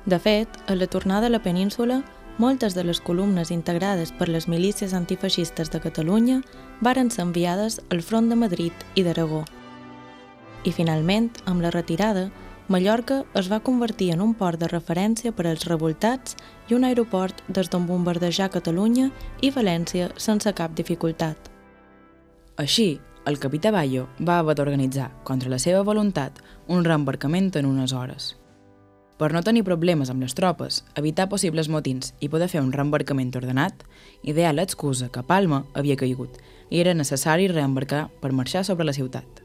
De 0.05 0.19
fet, 0.19 0.49
a 0.67 0.75
la 0.75 0.85
tornada 0.85 1.27
a 1.27 1.33
la 1.33 1.41
península, 1.41 2.03
moltes 2.37 2.75
de 2.75 2.83
les 2.83 2.99
columnes 3.01 3.49
integrades 3.49 4.11
per 4.11 4.27
les 4.29 4.47
milícies 4.47 4.93
antifeixistes 4.93 5.71
de 5.71 5.79
Catalunya 5.79 6.41
varen 6.81 7.09
ser 7.09 7.23
enviades 7.23 7.79
al 7.89 8.03
front 8.03 8.29
de 8.29 8.35
Madrid 8.35 8.85
i 8.93 9.03
d'Aragó, 9.07 9.45
i 10.65 10.73
finalment, 10.73 11.29
amb 11.45 11.61
la 11.61 11.71
retirada, 11.71 12.29
Mallorca 12.67 13.19
es 13.37 13.45
va 13.51 13.61
convertir 13.61 14.09
en 14.15 14.21
un 14.25 14.33
port 14.33 14.57
de 14.59 14.67
referència 14.67 15.31
per 15.37 15.45
als 15.45 15.67
revoltats 15.69 16.33
i 16.67 16.73
un 16.73 16.83
aeroport 16.87 17.43
des 17.47 17.69
d'on 17.69 17.85
bombardejar 17.85 18.49
Catalunya 18.49 19.11
i 19.45 19.51
València 19.53 20.09
sense 20.17 20.49
cap 20.57 20.73
dificultat. 20.73 21.37
Així, 22.57 22.97
el 23.29 23.37
capità 23.37 23.69
Bayo 23.71 24.07
va 24.17 24.39
haver 24.39 24.55
d'organitzar, 24.57 25.11
contra 25.23 25.49
la 25.53 25.61
seva 25.61 25.83
voluntat, 25.85 26.41
un 26.67 26.83
reembarcament 26.85 27.53
en 27.55 27.69
unes 27.69 27.93
hores. 27.93 28.33
Per 29.21 29.31
no 29.31 29.45
tenir 29.45 29.63
problemes 29.63 30.09
amb 30.09 30.25
les 30.25 30.33
tropes, 30.35 30.81
evitar 30.97 31.29
possibles 31.29 31.69
motins 31.69 32.15
i 32.19 32.29
poder 32.33 32.49
fer 32.49 32.65
un 32.65 32.73
reembarcament 32.73 33.31
ordenat, 33.37 33.85
idear 34.23 34.57
l'excusa 34.57 35.07
que 35.13 35.23
Palma 35.23 35.63
havia 35.73 35.95
caigut 36.01 36.41
i 36.69 36.81
era 36.81 36.97
necessari 36.97 37.47
reembarcar 37.47 38.07
per 38.19 38.33
marxar 38.33 38.65
sobre 38.65 38.89
la 38.89 38.93
ciutat. 38.93 39.44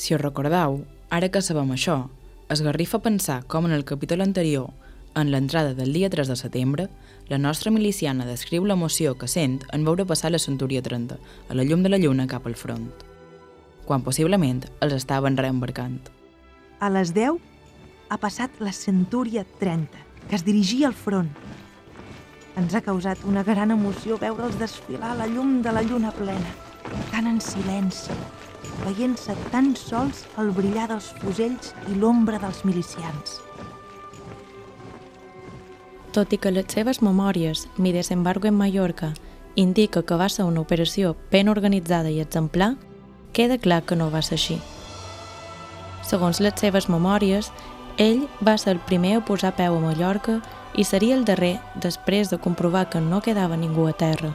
Si 0.00 0.14
us 0.14 0.20
recordeu, 0.22 0.78
ara 1.12 1.28
que 1.28 1.42
sabem 1.44 1.74
això, 1.74 2.06
es 2.48 2.62
garrifa 2.64 3.02
pensar 3.04 3.42
com 3.52 3.66
en 3.68 3.74
el 3.76 3.82
capítol 3.84 4.22
anterior, 4.24 4.70
en 5.12 5.28
l'entrada 5.28 5.74
del 5.76 5.92
dia 5.92 6.08
3 6.08 6.30
de 6.32 6.36
setembre, 6.40 6.86
la 7.28 7.36
nostra 7.36 7.68
miliciana 7.70 8.24
descriu 8.24 8.64
l'emoció 8.64 9.12
que 9.20 9.28
sent 9.28 9.58
en 9.76 9.84
veure 9.84 10.08
passar 10.08 10.32
la 10.32 10.40
Centúria 10.40 10.80
30, 10.80 11.20
a 11.20 11.58
la 11.58 11.68
llum 11.68 11.84
de 11.84 11.92
la 11.92 12.00
lluna 12.00 12.26
cap 12.32 12.48
al 12.48 12.56
front, 12.56 12.88
quan 13.84 14.00
possiblement 14.00 14.64
els 14.80 14.96
estaven 14.96 15.36
reembarcant. 15.36 16.00
A 16.80 16.88
les 16.88 17.12
10 17.12 17.36
ha 18.08 18.22
passat 18.24 18.56
la 18.64 18.72
Centúria 18.72 19.44
30, 19.60 20.00
que 20.30 20.40
es 20.40 20.48
dirigia 20.48 20.88
al 20.88 20.96
front. 20.96 21.28
Ens 22.56 22.72
ha 22.72 22.86
causat 22.88 23.20
una 23.28 23.44
gran 23.44 23.76
emoció 23.76 24.16
veure'ls 24.16 24.56
desfilar 24.64 25.12
a 25.12 25.24
la 25.26 25.28
llum 25.28 25.58
de 25.60 25.76
la 25.76 25.84
lluna 25.84 26.16
plena, 26.16 26.56
tan 27.12 27.28
en 27.28 27.44
silenci, 27.44 28.16
veient-se 28.84 29.36
tan 29.50 29.74
sols 29.76 30.24
el 30.40 30.50
brillar 30.56 30.88
dels 30.90 31.12
fusells 31.20 31.74
i 31.88 31.96
l'ombra 31.98 32.40
dels 32.42 32.64
milicians. 32.64 33.38
Tot 36.10 36.32
i 36.34 36.38
que 36.42 36.50
les 36.50 36.66
seves 36.66 37.02
memòries, 37.02 37.68
Mi 37.76 37.92
desembargo 37.92 38.48
en 38.48 38.56
Mallorca, 38.56 39.12
indica 39.54 40.02
que 40.02 40.16
va 40.16 40.28
ser 40.28 40.44
una 40.44 40.60
operació 40.60 41.16
ben 41.30 41.48
organitzada 41.48 42.10
i 42.10 42.20
exemplar, 42.20 42.76
queda 43.32 43.58
clar 43.58 43.82
que 43.82 43.96
no 43.96 44.10
va 44.10 44.22
ser 44.22 44.34
així. 44.34 44.58
Segons 46.02 46.40
les 46.40 46.58
seves 46.58 46.88
memòries, 46.88 47.52
ell 47.96 48.26
va 48.42 48.56
ser 48.58 48.74
el 48.74 48.80
primer 48.80 49.16
a 49.16 49.24
posar 49.24 49.54
peu 49.54 49.76
a 49.76 49.80
Mallorca 49.80 50.40
i 50.74 50.84
seria 50.84 51.14
el 51.14 51.24
darrer 51.24 51.60
després 51.76 52.30
de 52.30 52.38
comprovar 52.38 52.88
que 52.90 53.00
no 53.00 53.20
quedava 53.20 53.56
ningú 53.56 53.86
a 53.86 53.92
terra. 53.92 54.34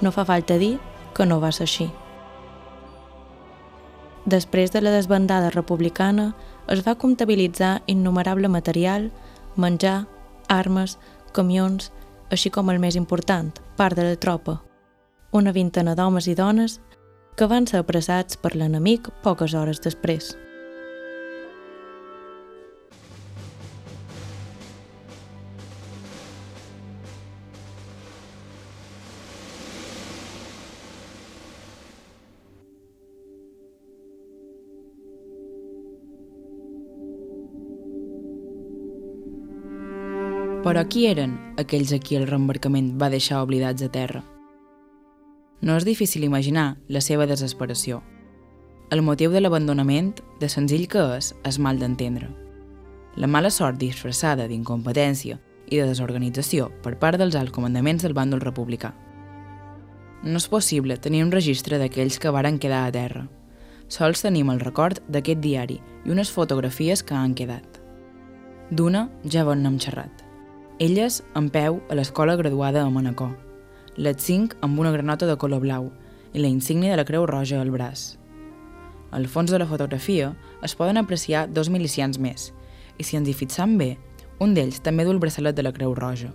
No 0.00 0.12
fa 0.12 0.24
falta 0.24 0.56
dir 0.58 0.78
que 1.14 1.26
no 1.26 1.40
va 1.40 1.52
ser 1.52 1.64
així. 1.64 1.90
Després 4.26 4.72
de 4.74 4.80
la 4.82 4.90
desbandada 4.90 5.52
republicana, 5.54 6.32
es 6.66 6.80
va 6.82 6.96
comptabilitzar 6.98 7.82
innumerable 7.86 8.48
material, 8.50 9.12
menjar, 9.54 10.06
armes, 10.48 10.96
camions, 11.32 11.92
així 12.34 12.50
com 12.50 12.72
el 12.72 12.80
més 12.82 12.96
important, 12.98 13.52
part 13.78 13.94
de 13.94 14.08
la 14.08 14.16
tropa. 14.18 14.58
Una 15.30 15.52
vintena 15.54 15.94
d'homes 15.94 16.26
i 16.26 16.34
dones 16.34 16.80
que 17.36 17.46
van 17.46 17.70
ser 17.70 17.84
apressats 17.84 18.40
per 18.40 18.56
l'enemic 18.56 19.12
poques 19.22 19.54
hores 19.54 19.82
després. 19.84 20.34
Però 40.66 40.80
qui 40.90 41.04
eren 41.06 41.36
aquells 41.62 41.92
a 41.94 42.00
qui 42.02 42.16
el 42.18 42.24
reembarcament 42.26 42.88
va 42.98 43.06
deixar 43.06 43.38
oblidats 43.44 43.84
a 43.86 43.88
terra? 43.94 44.24
No 45.62 45.76
és 45.78 45.84
difícil 45.86 46.24
imaginar 46.26 46.80
la 46.90 46.98
seva 47.00 47.28
desesperació. 47.30 48.00
El 48.90 49.04
motiu 49.06 49.30
de 49.30 49.44
l'abandonament, 49.44 50.10
de 50.40 50.48
senzill 50.50 50.88
que 50.90 51.04
és, 51.20 51.28
és 51.46 51.60
mal 51.62 51.78
d'entendre. 51.78 52.32
La 53.14 53.30
mala 53.30 53.54
sort 53.54 53.78
disfressada 53.78 54.48
d'incompetència 54.50 55.38
i 55.70 55.78
de 55.78 55.86
desorganització 55.86 56.72
per 56.82 56.96
part 56.98 57.22
dels 57.22 57.38
alts 57.38 57.54
comandaments 57.54 58.02
del 58.02 58.18
bàndol 58.18 58.42
republicà. 58.42 58.90
No 60.26 60.42
és 60.42 60.50
possible 60.50 60.98
tenir 60.98 61.22
un 61.22 61.30
registre 61.30 61.78
d'aquells 61.78 62.18
que 62.18 62.34
varen 62.34 62.58
quedar 62.58 62.88
a 62.88 62.92
terra. 62.98 63.28
Sols 63.86 64.26
tenim 64.26 64.50
el 64.50 64.58
record 64.66 64.98
d'aquest 65.06 65.46
diari 65.46 65.78
i 66.02 66.10
unes 66.10 66.34
fotografies 66.34 67.06
que 67.06 67.14
han 67.14 67.38
quedat. 67.38 67.82
D'una 68.74 69.08
ja 69.30 69.46
bon 69.46 69.62
nom 69.62 69.78
xerrat 69.78 70.25
Elles 70.78 71.22
en 71.34 71.46
peu 71.48 71.78
a 71.88 71.94
l'escola 71.96 72.34
graduada 72.36 72.82
a 72.84 72.90
Manacor, 72.92 73.30
les 73.96 74.18
cinc 74.20 74.58
amb 74.60 74.76
una 74.76 74.90
granota 74.92 75.24
de 75.24 75.36
color 75.40 75.62
blau 75.62 75.86
i 76.34 76.42
la 76.42 76.50
insígnia 76.52 76.90
de 76.90 76.98
la 77.00 77.06
Creu 77.08 77.24
Roja 77.24 77.62
al 77.62 77.70
braç. 77.72 78.18
Al 79.10 79.24
fons 79.24 79.48
de 79.50 79.56
la 79.56 79.68
fotografia 79.70 80.34
es 80.62 80.74
poden 80.76 81.00
apreciar 81.00 81.46
dos 81.48 81.70
milicians 81.72 82.20
més, 82.20 82.50
i 83.00 83.08
si 83.08 83.16
ens 83.16 83.24
hi 83.24 83.32
fixam 83.32 83.78
bé, 83.80 83.94
un 84.38 84.52
d'ells 84.52 84.82
també 84.84 85.08
du 85.08 85.16
el 85.16 85.22
braçalet 85.22 85.56
de 85.56 85.64
la 85.64 85.72
Creu 85.72 85.96
Roja. 85.96 86.28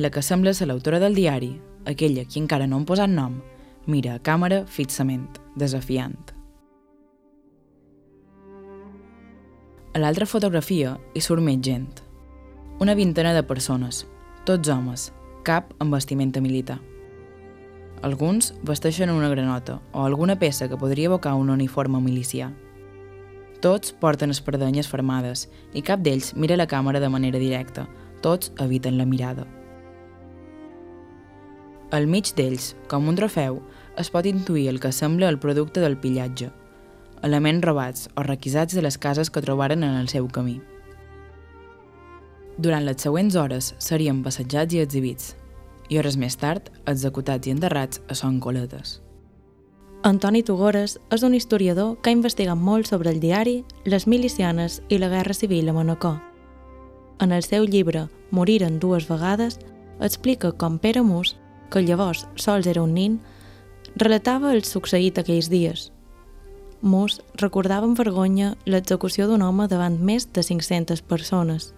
La 0.00 0.08
que 0.08 0.24
sembla 0.24 0.56
ser 0.56 0.72
l'autora 0.72 0.96
del 1.04 1.12
diari, 1.12 1.52
aquella 1.84 2.24
qui 2.24 2.40
encara 2.40 2.66
no 2.66 2.80
han 2.80 2.88
posat 2.88 3.12
nom, 3.12 3.42
mira 3.84 4.16
a 4.16 4.24
càmera 4.24 4.64
fixament, 4.64 5.28
desafiant. 5.60 6.32
A 9.92 10.00
l'altra 10.00 10.24
fotografia 10.24 10.96
hi 11.12 11.20
surt 11.20 11.44
més 11.44 11.60
gent. 11.60 12.07
Una 12.80 12.94
vintena 12.94 13.32
de 13.34 13.42
persones, 13.42 14.04
tots 14.46 14.68
homes, 14.70 15.08
cap 15.42 15.72
amb 15.82 15.96
vestimenta 15.96 16.38
militar. 16.38 16.76
Alguns 18.06 18.52
vesteixen 18.62 19.10
una 19.10 19.30
granota 19.32 19.80
o 19.90 20.04
alguna 20.06 20.36
peça 20.38 20.68
que 20.70 20.78
podria 20.78 21.08
evocar 21.10 21.32
un 21.34 21.50
uniforme 21.50 21.98
milicià. 21.98 22.52
Tots 23.58 23.90
porten 23.98 24.30
espardenyes 24.30 24.86
fermades 24.86 25.48
i 25.74 25.82
cap 25.82 26.06
d'ells 26.06 26.36
mira 26.38 26.54
la 26.54 26.68
càmera 26.70 27.02
de 27.02 27.10
manera 27.10 27.42
directa. 27.42 27.88
Tots 28.22 28.54
eviten 28.62 28.94
la 28.94 29.10
mirada. 29.10 29.48
Al 31.90 32.06
mig 32.06 32.30
d'ells, 32.38 32.76
com 32.86 33.10
un 33.10 33.18
trofeu, 33.18 33.58
es 33.98 34.14
pot 34.14 34.30
intuir 34.30 34.68
el 34.70 34.78
que 34.78 34.94
sembla 34.94 35.34
el 35.34 35.42
producte 35.42 35.82
del 35.82 35.98
pillatge, 35.98 36.52
elements 37.26 37.66
robats 37.66 38.08
o 38.14 38.22
requisats 38.22 38.78
de 38.78 38.86
les 38.86 39.02
cases 39.02 39.34
que 39.34 39.42
trobaren 39.42 39.82
en 39.82 39.98
el 39.98 40.06
seu 40.06 40.30
camí. 40.30 40.60
Durant 42.58 42.82
les 42.82 42.98
següents 42.98 43.36
hores 43.38 43.74
serien 43.78 44.24
passejats 44.24 44.74
i 44.74 44.80
exhibits, 44.82 45.36
i 45.88 45.98
hores 45.98 46.16
més 46.18 46.34
tard 46.36 46.72
executats 46.90 47.46
i 47.46 47.52
enterrats 47.54 48.02
a 48.10 48.16
Son 48.18 48.40
Coletes. 48.42 48.98
Antoni 50.02 50.42
Tugores 50.42 50.96
és 51.14 51.22
un 51.26 51.34
historiador 51.34 51.96
que 52.02 52.10
ha 52.10 52.16
investigat 52.16 52.58
molt 52.58 52.90
sobre 52.90 53.10
el 53.14 53.20
diari, 53.22 53.62
les 53.84 54.06
milicianes 54.06 54.80
i 54.88 54.98
la 54.98 55.10
Guerra 55.10 55.34
Civil 55.34 55.68
a 55.68 55.74
Manacor. 55.74 56.18
En 57.22 57.32
el 57.32 57.42
seu 57.42 57.66
llibre 57.66 58.08
Moriren 58.30 58.78
dues 58.78 59.08
vegades, 59.08 59.58
explica 60.00 60.52
com 60.52 60.78
Pere 60.78 61.02
Mus, 61.02 61.36
que 61.70 61.82
llavors 61.82 62.26
sols 62.36 62.66
era 62.66 62.82
un 62.82 62.94
nin, 62.94 63.18
relatava 63.96 64.52
el 64.52 64.62
succeït 64.66 65.18
aquells 65.18 65.48
dies. 65.50 65.88
Mus 66.82 67.20
recordava 67.38 67.86
amb 67.86 67.98
vergonya 67.98 68.56
l'execució 68.66 69.26
d'un 69.26 69.42
home 69.42 69.66
davant 69.66 69.98
més 69.98 70.28
de 70.32 70.42
500 70.42 71.02
persones. 71.02 71.72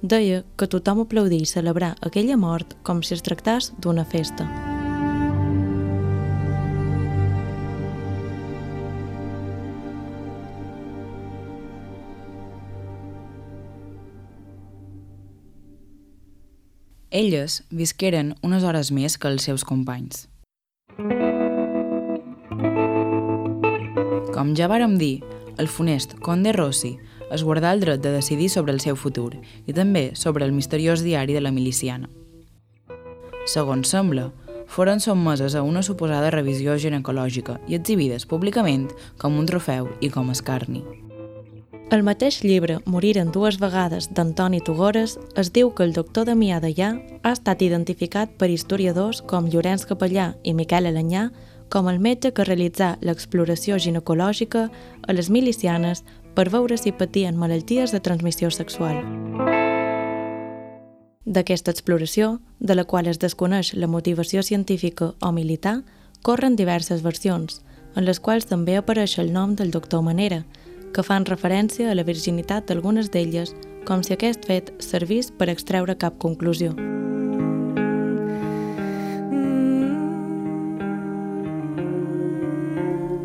Deia 0.00 0.44
que 0.56 0.64
tothom 0.64 1.02
aplaudia 1.02 1.44
i 1.44 1.48
celebrar 1.48 1.92
aquella 2.00 2.38
mort 2.40 2.72
com 2.88 3.02
si 3.04 3.12
es 3.12 3.20
tractàs 3.20 3.68
d'una 3.84 4.06
festa. 4.08 4.46
Elles 17.10 17.60
visqueren 17.68 18.32
unes 18.40 18.64
hores 18.64 18.88
més 18.94 19.18
que 19.18 19.28
els 19.28 19.44
seus 19.44 19.66
companys. 19.68 20.28
Com 24.32 24.54
ja 24.56 24.70
vàrem 24.70 24.96
dir, 24.96 25.18
el 25.60 25.68
funest 25.68 26.14
Conde 26.24 26.54
Rossi 26.56 26.94
es 27.30 27.44
guardà 27.46 27.72
el 27.72 27.80
dret 27.80 28.02
de 28.02 28.12
decidir 28.12 28.50
sobre 28.50 28.72
el 28.72 28.80
seu 28.80 28.96
futur 28.96 29.32
i 29.66 29.72
també 29.72 30.10
sobre 30.14 30.44
el 30.44 30.52
misteriós 30.52 31.04
diari 31.06 31.34
de 31.36 31.42
la 31.44 31.52
miliciana. 31.54 32.10
Segons 33.46 33.90
sembla, 33.90 34.30
foren 34.70 35.00
sotmeses 35.00 35.54
a 35.54 35.62
una 35.66 35.82
suposada 35.82 36.30
revisió 36.30 36.76
ginecològica 36.78 37.58
i 37.66 37.74
exhibides 37.78 38.26
públicament 38.26 38.90
com 39.18 39.38
un 39.38 39.46
trofeu 39.46 39.88
i 40.00 40.10
com 40.10 40.30
escarni. 40.30 40.84
El 41.90 42.04
mateix 42.06 42.36
llibre 42.44 42.76
Moriren 42.86 43.32
dues 43.34 43.56
vegades 43.58 44.06
d'Antoni 44.14 44.60
Tugores 44.62 45.16
es 45.42 45.50
diu 45.50 45.72
que 45.74 45.82
el 45.82 45.94
doctor 45.96 46.28
Damià 46.28 46.60
Dallà 46.62 46.92
ha 47.24 47.32
estat 47.34 47.64
identificat 47.66 48.36
per 48.38 48.46
historiadors 48.54 49.24
com 49.26 49.48
Llorenç 49.50 49.88
Capellà 49.90 50.28
i 50.46 50.54
Miquel 50.54 50.86
Alanyà 50.86 51.32
com 51.70 51.88
el 51.90 51.98
metge 51.98 52.30
que 52.30 52.46
realitzà 52.46 52.92
l'exploració 53.02 53.78
ginecològica 53.82 54.68
a 55.02 55.18
les 55.18 55.30
milicianes 55.34 56.04
per 56.40 56.48
veure 56.48 56.78
si 56.80 56.88
patien 56.96 57.36
malalties 57.36 57.92
de 57.92 57.98
transmissió 58.00 58.48
sexual. 58.48 58.96
D'aquesta 61.28 61.68
exploració, 61.68 62.38
de 62.58 62.76
la 62.78 62.86
qual 62.88 63.10
es 63.10 63.18
desconeix 63.20 63.74
la 63.74 63.90
motivació 63.92 64.40
científica 64.42 65.10
o 65.20 65.32
militar, 65.36 65.82
corren 66.24 66.54
diverses 66.56 67.02
versions, 67.04 67.60
en 67.92 68.06
les 68.08 68.20
quals 68.24 68.48
també 68.48 68.78
apareix 68.80 69.18
el 69.20 69.34
nom 69.34 69.52
del 69.52 69.68
doctor 69.70 70.00
Manera, 70.00 70.46
que 70.94 71.04
fan 71.04 71.26
referència 71.28 71.90
a 71.90 71.96
la 71.98 72.06
virginitat 72.08 72.70
d'algunes 72.70 73.10
d'elles, 73.12 73.52
com 73.84 74.00
si 74.00 74.16
aquest 74.16 74.48
fet 74.48 74.72
servís 74.80 75.28
per 75.28 75.50
extreure 75.52 75.98
cap 76.00 76.16
conclusió. 76.16 76.72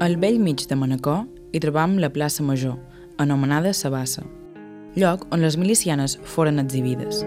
Al 0.03 0.19
vell 0.19 0.43
mig 0.43 0.67
de 0.67 0.75
Manacor 0.75 1.23
hi 1.53 1.63
trobam 1.63 1.95
la 2.03 2.11
plaça 2.11 2.43
Major, 2.43 2.75
anomenada 3.17 3.73
Sabassa, 3.73 4.23
lloc 4.95 5.27
on 5.31 5.41
les 5.41 5.57
milicianes 5.57 6.17
foren 6.23 6.59
exhibides. 6.59 7.23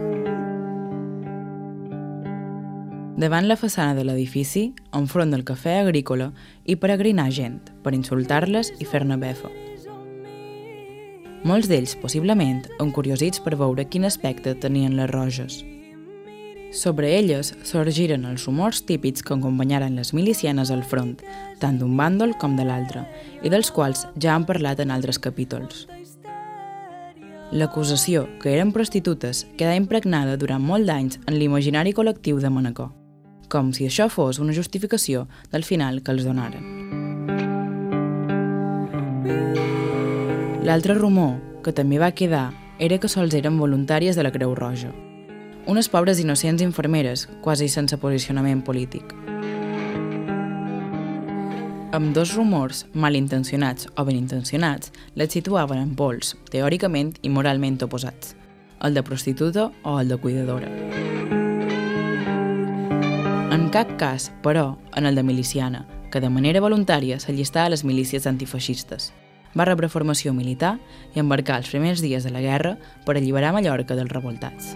Davant 3.19 3.49
la 3.51 3.57
façana 3.59 3.97
de 3.99 4.05
l'edifici, 4.07 4.69
enfront 4.95 5.33
del 5.35 5.43
cafè 5.45 5.81
agrícola, 5.83 6.31
hi 6.65 6.77
peregrinar 6.77 7.33
gent 7.35 7.73
per 7.83 7.97
insultar-les 7.97 8.77
i 8.79 8.87
fer-ne 8.87 9.19
befa 9.19 9.51
molts 11.49 11.69
d'ells, 11.71 11.95
possiblement, 12.03 12.65
encuriosits 12.83 13.41
per 13.41 13.57
veure 13.57 13.87
quin 13.89 14.07
aspecte 14.09 14.55
tenien 14.59 14.97
les 14.99 15.11
roges. 15.11 15.63
Sobre 16.71 17.15
elles 17.17 17.55
sorgiren 17.65 18.27
els 18.29 18.45
rumors 18.45 18.83
típics 18.85 19.25
que 19.25 19.33
acompanyaren 19.33 19.97
les 19.97 20.13
milicianes 20.13 20.69
al 20.71 20.83
front, 20.85 21.15
tant 21.63 21.79
d'un 21.81 21.95
bàndol 21.97 22.35
com 22.37 22.59
de 22.59 22.67
l'altre, 22.69 23.07
i 23.41 23.49
dels 23.49 23.71
quals 23.73 24.05
ja 24.21 24.35
han 24.35 24.45
parlat 24.45 24.83
en 24.85 24.93
altres 24.93 25.19
capítols. 25.19 25.87
L'acusació 27.57 28.27
que 28.43 28.53
eren 28.53 28.75
prostitutes 28.77 29.47
queda 29.57 29.79
impregnada 29.81 30.37
durant 30.37 30.61
molt 30.61 30.85
d'anys 30.85 31.17
en 31.25 31.39
l'imaginari 31.41 31.97
col·lectiu 31.97 32.37
de 32.45 32.53
Manacor, 32.53 32.93
com 33.49 33.73
si 33.73 33.89
això 33.89 34.11
fos 34.13 34.37
una 34.39 34.53
justificació 34.53 35.25
del 35.49 35.65
final 35.65 36.03
que 36.03 36.13
els 36.13 36.29
donaren. 36.29 36.77
L'altre 40.69 41.01
rumor, 41.01 41.39
que 41.65 41.73
també 41.73 41.97
va 41.97 42.13
quedar, 42.13 42.51
era 42.79 43.01
que 43.01 43.09
sols 43.09 43.33
eren 43.33 43.57
voluntàries 43.57 44.21
de 44.21 44.29
la 44.29 44.35
Creu 44.35 44.53
Roja. 44.55 44.93
Unes 45.69 45.91
pobres 45.91 46.19
innocents 46.19 46.63
infermeres, 46.63 47.27
quasi 47.45 47.67
sense 47.69 47.99
posicionament 48.01 48.63
polític. 48.65 49.11
Amb 51.93 52.15
dos 52.17 52.33
rumors, 52.39 52.87
malintencionats 52.97 53.91
o 53.93 54.07
ben 54.09 54.17
intencionats, 54.17 54.95
les 55.13 55.29
situaven 55.29 55.83
en 55.83 55.93
pols, 55.93 56.39
teòricament 56.49 57.13
i 57.21 57.29
moralment 57.29 57.77
oposats, 57.85 58.33
el 58.81 58.97
de 58.97 59.05
prostituta 59.05 59.69
o 59.85 60.01
el 60.01 60.09
de 60.09 60.17
cuidadora. 60.17 60.73
En 63.53 63.69
cap 63.69 63.93
cas, 64.01 64.33
però, 64.41 64.79
en 64.97 65.05
el 65.05 65.21
de 65.21 65.23
miliciana, 65.23 65.85
que 66.11 66.25
de 66.25 66.33
manera 66.33 66.65
voluntària 66.65 67.21
s'allistà 67.21 67.67
a 67.67 67.75
les 67.77 67.85
milícies 67.85 68.25
antifeixistes, 68.25 69.13
va 69.53 69.69
rebre 69.69 69.93
formació 69.93 70.33
militar 70.33 70.79
i 71.13 71.21
embarcar 71.21 71.61
els 71.61 71.69
primers 71.69 72.01
dies 72.01 72.25
de 72.25 72.33
la 72.33 72.41
guerra 72.41 72.79
per 73.05 73.19
alliberar 73.19 73.53
Mallorca 73.53 73.97
dels 74.01 74.17
revoltats. 74.17 74.73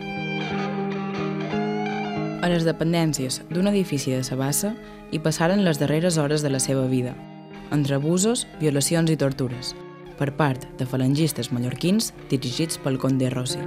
A 2.42 2.48
les 2.50 2.64
dependències 2.66 3.37
d'un 3.55 3.68
edifici 3.70 4.11
de 4.11 4.24
Sabassa 4.26 4.72
hi 5.14 5.20
passaren 5.22 5.61
les 5.62 5.78
darreres 5.78 6.16
hores 6.18 6.42
de 6.42 6.50
la 6.50 6.59
seva 6.59 6.88
vida, 6.90 7.12
entre 7.70 7.94
abusos, 7.94 8.48
violacions 8.59 9.12
i 9.14 9.16
tortures, 9.16 9.76
per 10.18 10.33
part 10.35 10.66
de 10.81 10.88
falangistes 10.90 11.52
mallorquins 11.55 12.11
dirigits 12.33 12.83
pel 12.83 12.98
conde 12.98 13.31
Rossi. 13.31 13.62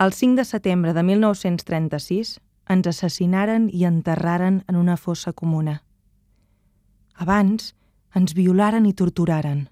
El 0.00 0.16
5 0.16 0.40
de 0.40 0.48
setembre 0.48 0.96
de 0.96 1.04
1936 1.04 2.38
ens 2.72 2.92
assassinaren 2.96 3.68
i 3.68 3.84
enterraren 3.84 4.62
en 4.72 4.80
una 4.80 4.96
fossa 4.96 5.36
comuna. 5.36 5.82
Abans 7.20 7.72
ens 8.16 8.34
violaren 8.36 8.86
i 8.86 8.94
torturaren. 8.96 9.66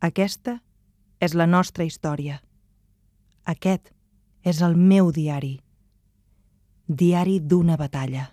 Aquesta 0.00 0.58
és 1.20 1.34
la 1.34 1.46
nostra 1.46 1.84
història. 1.84 2.40
Aquest 3.46 3.90
és 4.44 4.62
el 4.62 4.76
meu 4.76 5.10
diari. 5.12 5.58
Diari 6.88 7.38
d'una 7.40 7.76
batalla. 7.76 8.30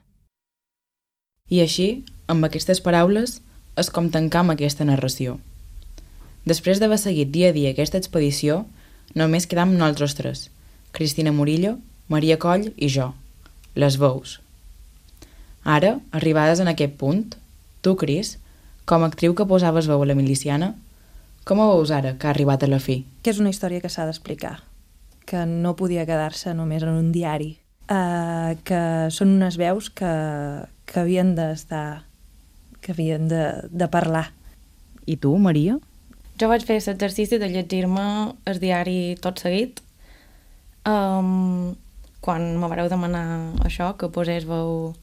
I 1.49 1.61
així, 1.61 2.05
amb 2.31 2.45
aquestes 2.45 2.81
paraules, 2.81 3.39
és 3.77 3.89
com 3.93 4.09
tancam 4.09 4.49
aquesta 4.53 4.85
narració. 4.87 5.37
Després 6.45 6.79
d'haver 6.79 6.97
seguit 7.01 7.31
dia 7.33 7.49
a 7.49 7.55
dia 7.55 7.73
aquesta 7.73 7.99
expedició, 8.01 8.63
només 9.17 9.47
quedam 9.49 9.73
nosaltres 9.73 10.15
tres, 10.17 10.49
Cristina 10.93 11.33
Murillo, 11.33 11.75
Maria 12.07 12.37
Coll 12.37 12.69
i 12.77 12.89
jo, 12.89 13.11
les 13.75 13.97
veus. 14.01 14.39
Ara, 15.65 15.97
arribades 16.13 16.61
en 16.61 16.69
aquest 16.69 16.93
punt, 17.01 17.33
tu, 17.85 17.93
Cris, 18.01 18.39
com 18.89 19.05
a 19.05 19.09
actriu 19.11 19.35
que 19.37 19.45
posaves 19.45 19.85
veu 19.89 20.01
a 20.01 20.09
la 20.09 20.17
miliciana, 20.17 20.73
com 21.45 21.61
ho 21.61 21.67
veus 21.75 21.91
ara 21.93 22.15
que 22.17 22.25
ha 22.25 22.33
arribat 22.33 22.65
a 22.65 22.69
la 22.71 22.81
fi? 22.81 23.03
Que 23.21 23.29
és 23.29 23.41
una 23.41 23.51
història 23.53 23.83
que 23.83 23.91
s'ha 23.93 24.07
d'explicar, 24.09 24.57
que 25.29 25.45
no 25.45 25.75
podia 25.77 26.07
quedar-se 26.09 26.55
només 26.57 26.81
en 26.81 26.95
un 26.97 27.11
diari, 27.13 27.51
uh, 27.93 28.57
que 28.65 28.81
són 29.13 29.35
unes 29.37 29.59
veus 29.61 29.91
que, 29.93 30.13
que 30.89 31.03
havien 31.03 31.35
d'estar, 31.37 32.05
que 32.81 32.95
havien 32.95 33.29
de, 33.29 33.43
de 33.69 33.89
parlar. 33.93 34.31
I 35.05 35.19
tu, 35.21 35.35
Maria? 35.37 35.77
Jo 36.41 36.49
vaig 36.49 36.65
fer 36.65 36.79
l'exercici 36.81 37.37
de 37.37 37.51
llegir-me 37.53 38.07
el 38.49 38.57
diari 38.59 39.15
tot 39.21 39.39
seguit. 39.39 39.83
Um, 40.89 41.77
quan 42.25 42.55
me 42.57 42.67
vareu 42.69 42.89
demanar 42.89 43.53
això, 43.65 43.93
que 43.93 44.09
posés 44.09 44.49
veu 44.49 44.95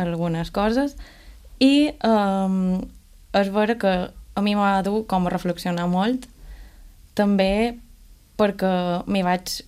algunes 0.00 0.50
coses, 0.50 0.96
i 1.60 1.90
um, 2.06 2.78
és 3.34 3.50
vera 3.54 3.76
que 3.78 3.94
a 4.10 4.42
mi 4.42 4.54
m'ha 4.54 4.82
dur 4.86 5.02
com 5.10 5.26
a 5.26 5.32
reflexionar 5.34 5.88
molt, 5.90 6.28
també 7.18 7.78
perquè 8.38 8.72
m'hi 9.10 9.24
vaig 9.26 9.58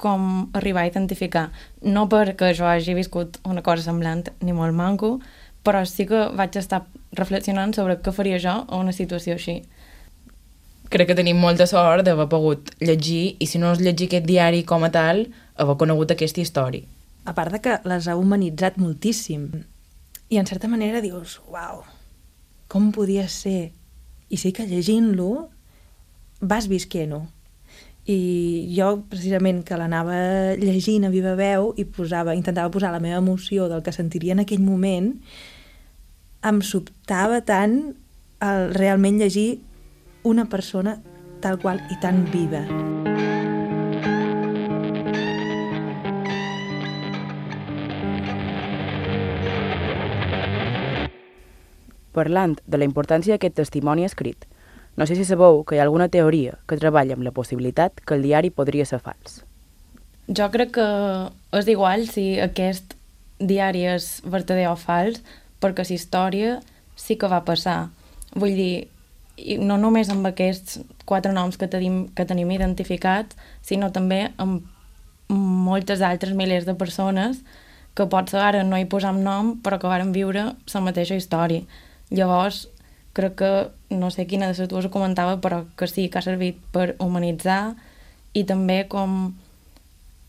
com 0.00 0.50
arribar 0.56 0.84
a 0.84 0.90
identificar. 0.90 1.50
No 1.82 2.06
perquè 2.10 2.52
jo 2.56 2.66
hagi 2.66 2.96
viscut 2.96 3.38
una 3.44 3.62
cosa 3.62 3.84
semblant 3.84 4.30
ni 4.40 4.52
molt 4.56 4.74
manco, 4.74 5.18
però 5.64 5.84
sí 5.88 6.06
que 6.08 6.28
vaig 6.36 6.56
estar 6.60 6.84
reflexionant 7.16 7.72
sobre 7.76 7.98
què 8.02 8.12
faria 8.12 8.40
jo 8.40 8.56
a 8.64 8.80
una 8.80 8.92
situació 8.92 9.36
així. 9.38 9.60
Crec 10.92 11.08
que 11.10 11.16
tenim 11.18 11.40
molta 11.40 11.66
sort 11.66 12.04
d'haver 12.06 12.26
pogut 12.30 12.72
llegir, 12.80 13.36
i 13.40 13.46
si 13.48 13.58
no 13.58 13.72
es 13.72 13.80
llegir 13.80 14.10
aquest 14.10 14.26
diari 14.28 14.64
com 14.68 14.84
a 14.84 14.92
tal, 14.92 15.24
haver 15.56 15.76
conegut 15.80 16.12
aquesta 16.12 16.42
història. 16.42 16.84
A 17.24 17.32
part 17.32 17.54
de 17.54 17.60
que 17.64 17.78
les 17.88 18.08
ha 18.08 18.18
humanitzat 18.20 18.76
moltíssim. 18.76 19.64
I 20.30 20.38
en 20.40 20.46
certa 20.46 20.68
manera 20.68 21.02
dius, 21.04 21.40
uau, 21.48 21.84
com 22.68 22.90
podia 22.92 23.28
ser? 23.28 23.72
I 24.32 24.40
sí 24.40 24.52
que 24.56 24.66
llegint-lo 24.66 25.48
vas 26.40 26.68
visquent-ho. 26.68 27.24
I 28.04 28.18
jo, 28.76 28.88
precisament, 29.08 29.62
que 29.64 29.78
l'anava 29.80 30.16
llegint 30.60 31.06
a 31.08 31.12
viva 31.12 31.32
veu 31.38 31.72
i 31.80 31.86
posava, 31.88 32.36
intentava 32.36 32.72
posar 32.72 32.92
la 32.92 33.00
meva 33.00 33.22
emoció 33.22 33.68
del 33.70 33.84
que 33.84 33.96
sentiria 33.96 34.36
en 34.36 34.44
aquell 34.44 34.64
moment, 34.64 35.14
em 36.44 36.60
sobtava 36.60 37.40
tant 37.48 37.78
el 38.44 38.74
realment 38.76 39.22
llegir 39.22 39.62
una 40.24 40.44
persona 40.52 40.98
tal 41.40 41.60
qual 41.60 41.80
i 41.92 42.00
tan 42.00 42.26
viva. 42.32 42.64
Parlant 52.14 52.58
de 52.66 52.78
la 52.78 52.86
importància 52.86 53.34
d'aquest 53.34 53.56
testimoni 53.58 54.06
escrit, 54.06 54.46
no 54.96 55.06
sé 55.06 55.16
si 55.18 55.24
sabeu 55.26 55.64
que 55.66 55.74
hi 55.74 55.80
ha 55.80 55.86
alguna 55.88 56.08
teoria 56.08 56.58
que 56.70 56.78
treballa 56.78 57.16
amb 57.16 57.26
la 57.26 57.34
possibilitat 57.34 57.98
que 58.06 58.14
el 58.14 58.22
diari 58.22 58.52
podria 58.54 58.86
ser 58.86 59.00
fals. 59.02 59.42
Jo 60.28 60.46
crec 60.54 60.76
que 60.78 60.86
és 61.58 61.68
igual 61.68 62.06
si 62.08 62.38
aquest 62.40 62.94
diari 63.42 63.82
és 63.90 64.22
verdader 64.24 64.68
o 64.70 64.76
fals, 64.78 65.20
perquè 65.60 65.84
la 65.84 65.96
història 65.96 66.52
sí 66.96 67.18
que 67.18 67.28
va 67.28 67.42
passar. 67.44 67.90
Vull 68.38 68.54
dir, 68.54 68.86
no 69.58 69.76
només 69.80 70.08
amb 70.14 70.26
aquests 70.30 70.78
quatre 71.04 71.32
noms 71.34 71.58
que 71.58 71.68
tenim, 71.68 72.06
que 72.14 72.24
tenim 72.24 72.54
identificats, 72.54 73.36
sinó 73.62 73.90
també 73.90 74.28
amb 74.38 74.62
moltes 75.28 76.02
altres 76.02 76.34
milers 76.36 76.66
de 76.68 76.76
persones 76.78 77.42
que 77.94 78.06
potser 78.10 78.40
ara 78.42 78.62
no 78.66 78.78
hi 78.78 78.86
posam 78.90 79.20
nom, 79.22 79.56
però 79.62 79.78
que 79.80 79.90
varen 79.90 80.12
viure 80.12 80.52
la 80.54 80.80
mateixa 80.82 81.18
història. 81.18 81.62
Llavors, 82.14 82.68
crec 83.14 83.34
que, 83.38 83.50
no 83.94 84.10
sé 84.10 84.26
quina 84.30 84.50
de 84.50 84.58
les 84.58 84.70
dues 84.70 84.86
ho 84.86 84.92
comentava, 84.94 85.40
però 85.42 85.64
que 85.78 85.88
sí, 85.90 86.08
que 86.10 86.20
ha 86.20 86.26
servit 86.26 86.60
per 86.74 86.94
humanitzar 87.02 87.74
i 88.34 88.44
també 88.46 88.84
com... 88.90 89.34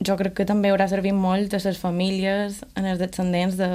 Jo 0.05 0.17
crec 0.19 0.35
que 0.37 0.45
també 0.45 0.69
haurà 0.69 0.89
servit 0.91 1.15
molt 1.15 1.53
a 1.55 1.61
les 1.63 1.77
famílies, 1.79 2.59
en 2.75 2.85
els 2.85 2.99
descendents 2.99 3.55
de 3.57 3.69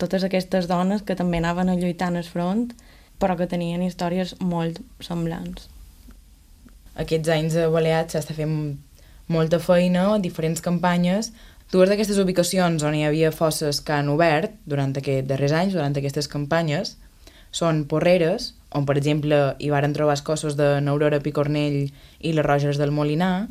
totes 0.00 0.24
aquestes 0.24 0.66
dones 0.66 1.04
que 1.04 1.14
també 1.14 1.38
anaven 1.38 1.68
a 1.68 1.76
lluitar 1.76 2.08
en 2.10 2.16
el 2.22 2.26
front, 2.26 2.70
però 3.20 3.36
que 3.36 3.46
tenien 3.46 3.82
històries 3.84 4.34
molt 4.40 4.80
semblants. 5.04 5.68
Aquests 6.98 7.30
anys 7.34 7.58
a 7.60 7.68
Balears 7.70 8.16
s'està 8.16 8.34
fent 8.34 8.56
molta 9.30 9.60
feina, 9.62 10.06
diferents 10.18 10.64
campanyes. 10.64 11.30
Dues 11.70 11.92
d'aquestes 11.92 12.18
ubicacions 12.18 12.82
on 12.82 12.96
hi 12.96 13.04
havia 13.06 13.30
fosses 13.30 13.78
que 13.84 13.94
han 13.94 14.10
obert 14.10 14.56
durant 14.66 14.96
aquests 14.96 15.28
darrers 15.28 15.54
anys, 15.54 15.76
durant 15.76 15.94
aquestes 15.96 16.26
campanyes, 16.32 16.96
són 17.50 17.84
Porreres, 17.90 18.54
on 18.70 18.86
per 18.86 18.96
exemple 18.98 19.38
hi 19.58 19.70
varen 19.72 19.94
trobar 19.96 20.14
els 20.18 20.22
cossos 20.26 20.56
de 20.58 20.78
n'Aurora 20.80 21.20
Picornell 21.24 21.82
i 22.20 22.32
les 22.34 22.46
Roges 22.46 22.78
del 22.78 22.94
Molinar, 22.94 23.48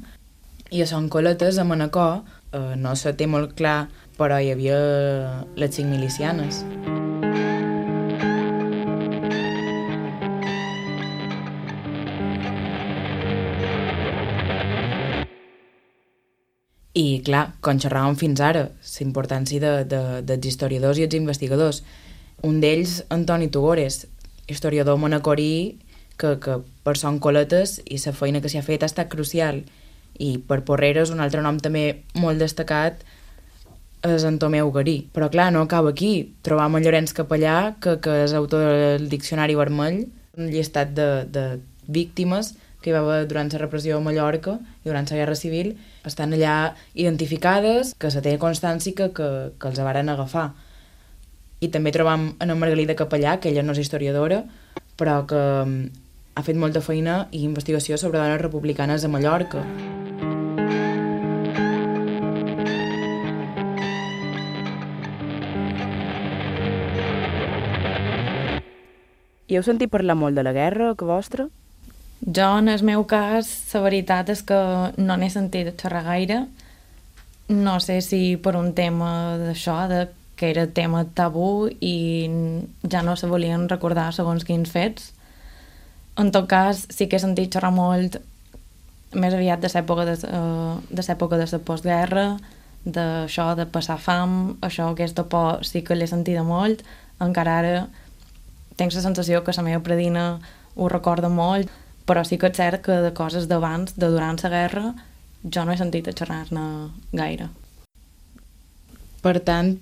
i 0.71 0.83
a 0.83 0.87
Son 0.87 1.09
Coletes, 1.09 1.57
a 1.57 1.65
Manacor, 1.65 2.21
eh, 2.53 2.75
no 2.77 2.95
se 2.95 3.13
té 3.13 3.27
molt 3.27 3.55
clar, 3.57 3.89
però 4.17 4.39
hi 4.39 4.51
havia 4.53 4.79
les 5.55 5.75
cinc 5.75 5.89
milicianes. 5.89 6.63
I, 16.99 17.21
clar, 17.23 17.45
com 17.63 17.79
xerràvem 17.79 18.17
fins 18.19 18.41
ara, 18.43 18.63
la 18.75 19.03
importància 19.05 19.61
de, 19.63 19.73
de, 19.87 19.99
dels 20.25 20.47
historiadors 20.49 20.99
i 20.99 21.05
els 21.05 21.15
investigadors. 21.15 21.83
Un 22.41 22.61
d'ells, 22.63 23.03
Antoni 23.09 23.49
Tugores, 23.51 24.07
historiador 24.47 24.97
monacorí, 24.97 25.79
que, 26.19 26.37
que 26.39 26.59
per 26.83 26.95
son 26.97 27.19
coletes 27.19 27.79
i 27.85 27.99
la 28.03 28.13
feina 28.15 28.41
que 28.41 28.51
s'hi 28.51 28.59
ha 28.59 28.65
fet 28.65 28.83
ha 28.83 28.89
estat 28.91 29.09
crucial. 29.11 29.63
I 30.19 30.37
per 30.47 30.61
Porreres, 30.67 31.11
un 31.11 31.23
altre 31.23 31.41
nom 31.43 31.59
també 31.63 32.03
molt 32.15 32.39
destacat, 32.39 33.03
és 34.03 34.23
en 34.23 34.39
Tomeu 34.39 34.71
Garí. 34.71 35.01
Però 35.15 35.29
clar, 35.31 35.49
no 35.51 35.63
acaba 35.63 35.91
aquí. 35.91 36.31
Trobam 36.43 36.77
en 36.79 36.85
Llorenç 36.85 37.13
Capellà, 37.15 37.75
que, 37.83 37.97
que 38.03 38.23
és 38.23 38.35
autor 38.35 38.63
del 38.67 39.09
Diccionari 39.11 39.57
Vermell, 39.59 40.05
un 40.39 40.51
llistat 40.51 40.95
de, 40.95 41.09
de 41.27 41.45
víctimes 41.87 42.53
que 42.79 42.91
hi 42.91 42.95
va 42.95 43.03
haver 43.03 43.27
durant 43.27 43.49
la 43.51 43.59
repressió 43.59 43.97
a 43.97 44.03
Mallorca 44.03 44.55
i 44.85 44.87
durant 44.87 45.07
la 45.09 45.19
Guerra 45.19 45.35
Civil, 45.35 45.73
estan 46.07 46.31
allà 46.35 46.75
identificades, 46.95 47.91
que 47.99 48.11
se 48.11 48.23
té 48.23 48.37
constància 48.39 48.95
que, 48.95 49.09
que, 49.11 49.29
que 49.59 49.71
els 49.71 49.83
varen 49.83 50.11
agafar. 50.11 50.53
I 51.59 51.67
també 51.67 51.91
trobam 51.91 52.29
en 52.39 52.51
Margalida 52.55 52.95
Capellà, 52.95 53.39
que 53.43 53.49
ella 53.51 53.63
no 53.67 53.73
és 53.75 53.81
historiadora, 53.83 54.45
però 54.95 55.25
que 55.27 55.39
mm, 55.39 55.87
ha 56.39 56.43
fet 56.47 56.55
molta 56.55 56.79
feina 56.79 57.25
i 57.35 57.43
investigació 57.43 57.97
sobre 57.99 58.21
dones 58.21 58.39
republicanes 58.39 59.03
a 59.03 59.11
Mallorca. 59.11 59.65
I 69.49 69.57
heu 69.57 69.65
sentit 69.65 69.91
parlar 69.91 70.15
molt 70.15 70.37
de 70.37 70.45
la 70.45 70.53
guerra, 70.55 70.93
que 70.95 71.07
vostra? 71.09 71.49
Jo, 72.23 72.47
en 72.59 72.69
el 72.69 72.83
meu 72.87 73.03
cas, 73.09 73.49
la 73.73 73.81
veritat 73.83 74.29
és 74.31 74.45
que 74.45 74.59
no 74.95 75.17
n'he 75.17 75.29
sentit 75.33 75.73
xerrar 75.75 76.05
gaire. 76.07 76.39
No 77.49 77.79
sé 77.83 77.99
si 78.05 78.37
per 78.37 78.55
un 78.55 78.71
tema 78.77 79.35
d'això, 79.41 79.81
de 79.89 80.05
que 80.39 80.49
era 80.53 80.67
tema 80.71 81.03
tabú 81.15 81.67
i 81.83 82.29
ja 82.87 83.03
no 83.03 83.17
se 83.19 83.27
volien 83.27 83.67
recordar 83.67 84.13
segons 84.15 84.47
quins 84.47 84.71
fets. 84.71 85.11
En 86.19 86.31
tot 86.31 86.47
cas, 86.47 86.85
sí 86.89 87.07
que 87.07 87.19
he 87.19 87.23
sentit 87.23 87.51
xerrar 87.51 87.73
molt 87.75 88.21
més 89.11 89.33
aviat 89.33 89.59
de 89.59 89.71
l'època 89.73 90.05
de, 90.07 90.15
uh, 90.29 90.79
de 90.89 91.03
de 91.03 91.47
la 91.51 91.59
postguerra, 91.65 92.25
d'això 92.85 93.55
de 93.55 93.65
passar 93.65 93.97
fam, 93.99 94.57
això, 94.61 94.91
aquesta 94.91 95.23
por 95.23 95.65
sí 95.65 95.81
que 95.83 95.95
l'he 95.95 96.07
sentida 96.07 96.43
molt, 96.43 96.83
encara 97.19 97.57
ara 97.59 97.87
tinc 98.77 98.93
la 98.93 99.01
sensació 99.01 99.43
que 99.43 99.51
la 99.55 99.63
meva 99.63 99.83
predina 99.83 100.39
ho 100.75 100.87
recorda 100.87 101.29
molt, 101.29 101.69
però 102.05 102.23
sí 102.23 102.37
que 102.37 102.47
és 102.47 102.57
cert 102.57 102.81
que 102.85 103.01
de 103.03 103.13
coses 103.13 103.47
d'abans, 103.47 103.95
de 103.97 104.07
durant 104.07 104.39
la 104.43 104.49
guerra, 104.49 104.93
jo 105.43 105.65
no 105.65 105.73
he 105.73 105.77
sentit 105.77 106.07
a 106.07 106.13
xerrar-ne 106.15 106.89
gaire. 107.11 107.49
Per 109.21 109.39
tant, 109.43 109.75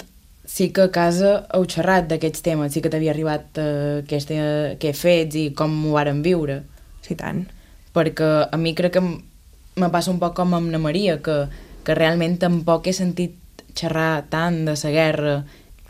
sí 0.47 0.71
que 0.71 0.87
a 0.87 0.93
casa 0.95 1.33
heu 1.53 1.67
xerrat 1.67 2.07
d'aquests 2.09 2.43
temes, 2.45 2.71
sí 2.73 2.81
que 2.81 2.91
t'havia 2.93 3.11
arribat 3.13 3.59
uh, 3.59 3.99
aquest, 4.01 4.31
uh, 4.31 4.73
aquests 4.77 5.03
fets 5.03 5.39
i 5.39 5.45
com 5.57 5.75
ho 5.85 5.93
varen 5.97 6.23
viure. 6.25 6.61
Sí, 7.03 7.19
tant. 7.19 7.43
Perquè 7.95 8.31
a 8.47 8.57
mi 8.61 8.73
crec 8.77 8.97
que 8.97 9.03
me 9.03 9.91
passa 9.93 10.13
un 10.13 10.21
poc 10.23 10.37
com 10.39 10.55
amb 10.57 10.71
la 10.71 10.81
Maria, 10.81 11.19
que, 11.21 11.45
que 11.83 11.99
realment 11.99 12.39
tampoc 12.41 12.87
he 12.87 12.95
sentit 12.95 13.35
xerrar 13.77 14.25
tant 14.31 14.63
de 14.65 14.73
la 14.73 14.91
guerra 14.95 15.37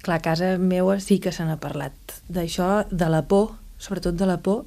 clar, 0.07 0.17
a 0.17 0.21
casa 0.21 0.57
meva 0.57 0.99
sí 0.99 1.19
que 1.19 1.31
se 1.35 1.43
n'ha 1.43 1.59
parlat 1.59 1.93
d'això, 2.31 2.87
de 2.89 3.09
la 3.11 3.21
por, 3.27 3.57
sobretot 3.77 4.15
de 4.15 4.27
la 4.29 4.37
por, 4.39 4.65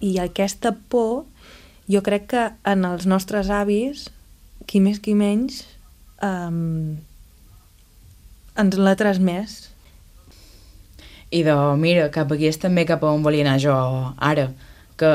i 0.00 0.18
aquesta 0.22 0.74
por 0.90 1.24
jo 1.90 2.02
crec 2.06 2.28
que 2.30 2.44
en 2.64 2.84
els 2.86 3.06
nostres 3.10 3.50
avis, 3.50 4.08
qui 4.66 4.80
més 4.80 5.00
qui 5.02 5.16
menys, 5.18 5.64
um, 6.22 6.96
ens 8.60 8.76
l'ha 8.78 8.94
transmès. 8.98 9.56
I 11.34 11.42
de, 11.42 11.54
mira, 11.80 12.06
cap 12.14 12.30
aquí 12.30 12.46
és 12.46 12.60
també 12.62 12.84
cap 12.86 13.02
a 13.02 13.10
on 13.10 13.24
volia 13.24 13.42
anar 13.42 13.58
jo 13.62 13.74
ara, 14.22 14.50
que 15.00 15.10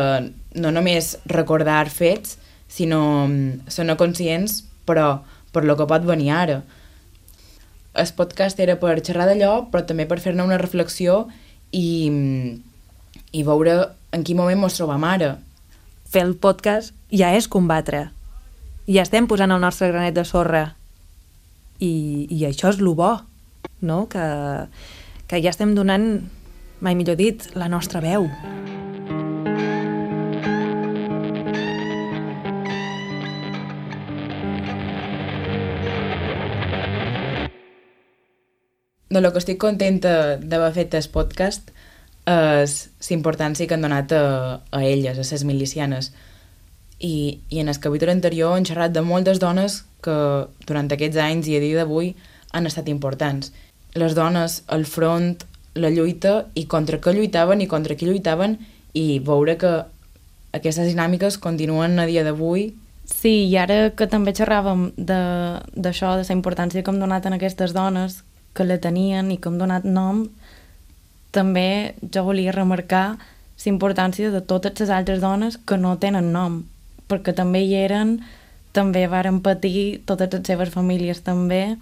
no 0.60 0.72
només 0.76 1.14
recordar 1.32 1.86
fets, 1.94 2.36
sinó 2.68 3.28
mm, 3.28 3.70
ser 3.72 3.88
conscients, 3.98 4.64
però 4.86 5.22
per 5.54 5.64
lo 5.66 5.78
que 5.80 5.88
pot 5.88 6.04
venir 6.06 6.32
ara. 6.36 6.62
El 7.96 8.12
podcast 8.16 8.60
era 8.60 8.76
per 8.80 9.00
xerrar 9.02 9.30
d'allò, 9.30 9.70
però 9.72 9.86
també 9.86 10.06
per 10.06 10.20
fer-ne 10.20 10.44
una 10.44 10.60
reflexió 10.62 11.28
i, 11.72 12.10
mm, 12.10 12.52
i 13.32 13.44
veure 13.48 13.80
en 14.12 14.24
quin 14.24 14.38
moment 14.38 14.68
ens 14.68 14.78
trobam 14.78 15.04
ara. 15.08 15.38
Fer 16.10 16.26
el 16.26 16.36
podcast 16.36 16.94
ja 17.14 17.32
és 17.38 17.48
combatre. 17.48 18.10
Ja 18.90 19.06
estem 19.06 19.28
posant 19.30 19.52
el 19.54 19.62
nostre 19.62 19.92
granet 19.92 20.16
de 20.18 20.26
sorra. 20.26 20.74
I, 21.80 22.28
i 22.28 22.44
això 22.48 22.74
és 22.74 22.80
lo 22.82 22.96
bo, 22.98 23.14
no? 23.82 24.08
Que, 24.10 24.26
que 25.28 25.42
ja 25.44 25.52
estem 25.54 25.76
donant, 25.76 26.30
mai 26.80 26.96
millor 26.96 27.20
dit, 27.20 27.46
la 27.56 27.70
nostra 27.72 28.02
veu. 28.04 28.30
De 39.10 39.22
lo 39.22 39.32
que 39.34 39.42
estic 39.42 39.58
contenta 39.58 40.38
d'haver 40.38 40.74
fet 40.76 40.94
el 40.94 41.08
podcast 41.10 41.72
és 42.30 42.74
la 43.10 43.16
importància 43.16 43.66
que 43.66 43.74
han 43.74 43.86
donat 43.86 44.12
a, 44.14 44.62
a 44.70 44.82
elles, 44.86 45.18
a 45.18 45.26
les 45.26 45.46
milicianes. 45.50 46.12
I, 47.00 47.40
I 47.50 47.60
en 47.64 47.70
el 47.70 47.80
capítol 47.80 48.12
anterior 48.14 48.54
han 48.54 48.68
xerrat 48.70 48.94
de 48.94 49.02
moltes 49.02 49.40
dones 49.42 49.84
que 50.04 50.16
durant 50.68 50.92
aquests 50.92 51.18
anys 51.24 51.50
i 51.50 51.58
a 51.58 51.64
dia 51.64 51.80
d'avui 51.80 52.14
han 52.52 52.70
estat 52.70 52.90
importants. 52.90 53.54
Les 53.96 54.16
dones, 54.16 54.64
al 54.68 54.86
front, 54.86 55.38
la 55.76 55.90
lluita 55.94 56.46
i 56.58 56.66
contra 56.70 57.00
què 57.02 57.14
lluitaven 57.14 57.62
i 57.62 57.70
contra 57.70 57.96
qui 57.96 58.10
lluitaven 58.10 58.58
i 58.98 59.20
veure 59.26 59.58
que 59.58 59.74
aquestes 60.54 60.90
dinàmiques 60.90 61.38
continuen 61.42 62.00
a 62.00 62.08
dia 62.10 62.24
d'avui. 62.26 62.72
Sí, 63.10 63.50
i 63.50 63.58
ara 63.58 63.90
que 63.98 64.08
també 64.10 64.34
xerràvem 64.38 64.90
d'això, 64.98 66.16
de, 66.18 66.24
de 66.24 66.28
la 66.30 66.38
importància 66.38 66.84
que 66.84 66.92
hem 66.92 67.00
donat 67.02 67.26
en 67.26 67.38
aquestes 67.38 67.74
dones, 67.74 68.22
que 68.54 68.66
la 68.66 68.80
tenien 68.82 69.32
i 69.32 69.38
que 69.38 69.50
hem 69.50 69.58
donat 69.62 69.86
nom, 69.86 70.26
també 71.32 71.96
jo 72.02 72.26
volia 72.26 72.54
remarcar 72.54 73.18
la 73.18 73.70
importància 73.70 74.32
de 74.34 74.42
totes 74.42 74.80
les 74.80 74.90
altres 74.90 75.22
dones 75.22 75.58
que 75.58 75.78
no 75.78 75.98
tenen 76.02 76.32
nom, 76.34 76.64
perquè 77.10 77.34
també 77.36 77.62
hi 77.66 77.76
eren, 77.78 78.20
també 78.74 79.06
varen 79.10 79.42
patir 79.46 80.02
totes 80.06 80.32
les 80.34 80.46
seves 80.48 80.74
famílies 80.74 81.22
també, 81.26 81.78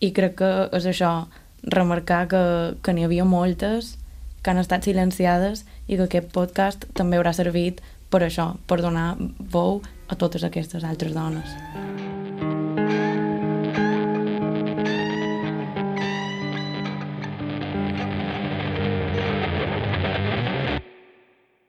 i 0.00 0.12
crec 0.16 0.36
que 0.40 0.52
és 0.76 0.86
això, 0.90 1.26
remarcar 1.64 2.26
que, 2.28 2.42
que 2.84 2.92
n'hi 2.92 3.06
havia 3.06 3.24
moltes 3.24 3.94
que 4.42 4.52
han 4.52 4.60
estat 4.60 4.84
silenciades 4.84 5.64
i 5.88 5.96
que 5.96 6.04
aquest 6.04 6.32
podcast 6.34 6.84
també 6.92 7.16
haurà 7.16 7.32
servit 7.32 7.80
per 8.12 8.22
això, 8.26 8.52
per 8.68 8.82
donar 8.82 9.14
veu 9.38 9.80
a 10.08 10.16
totes 10.20 10.44
aquestes 10.44 10.84
altres 10.84 11.16
dones. 11.16 11.48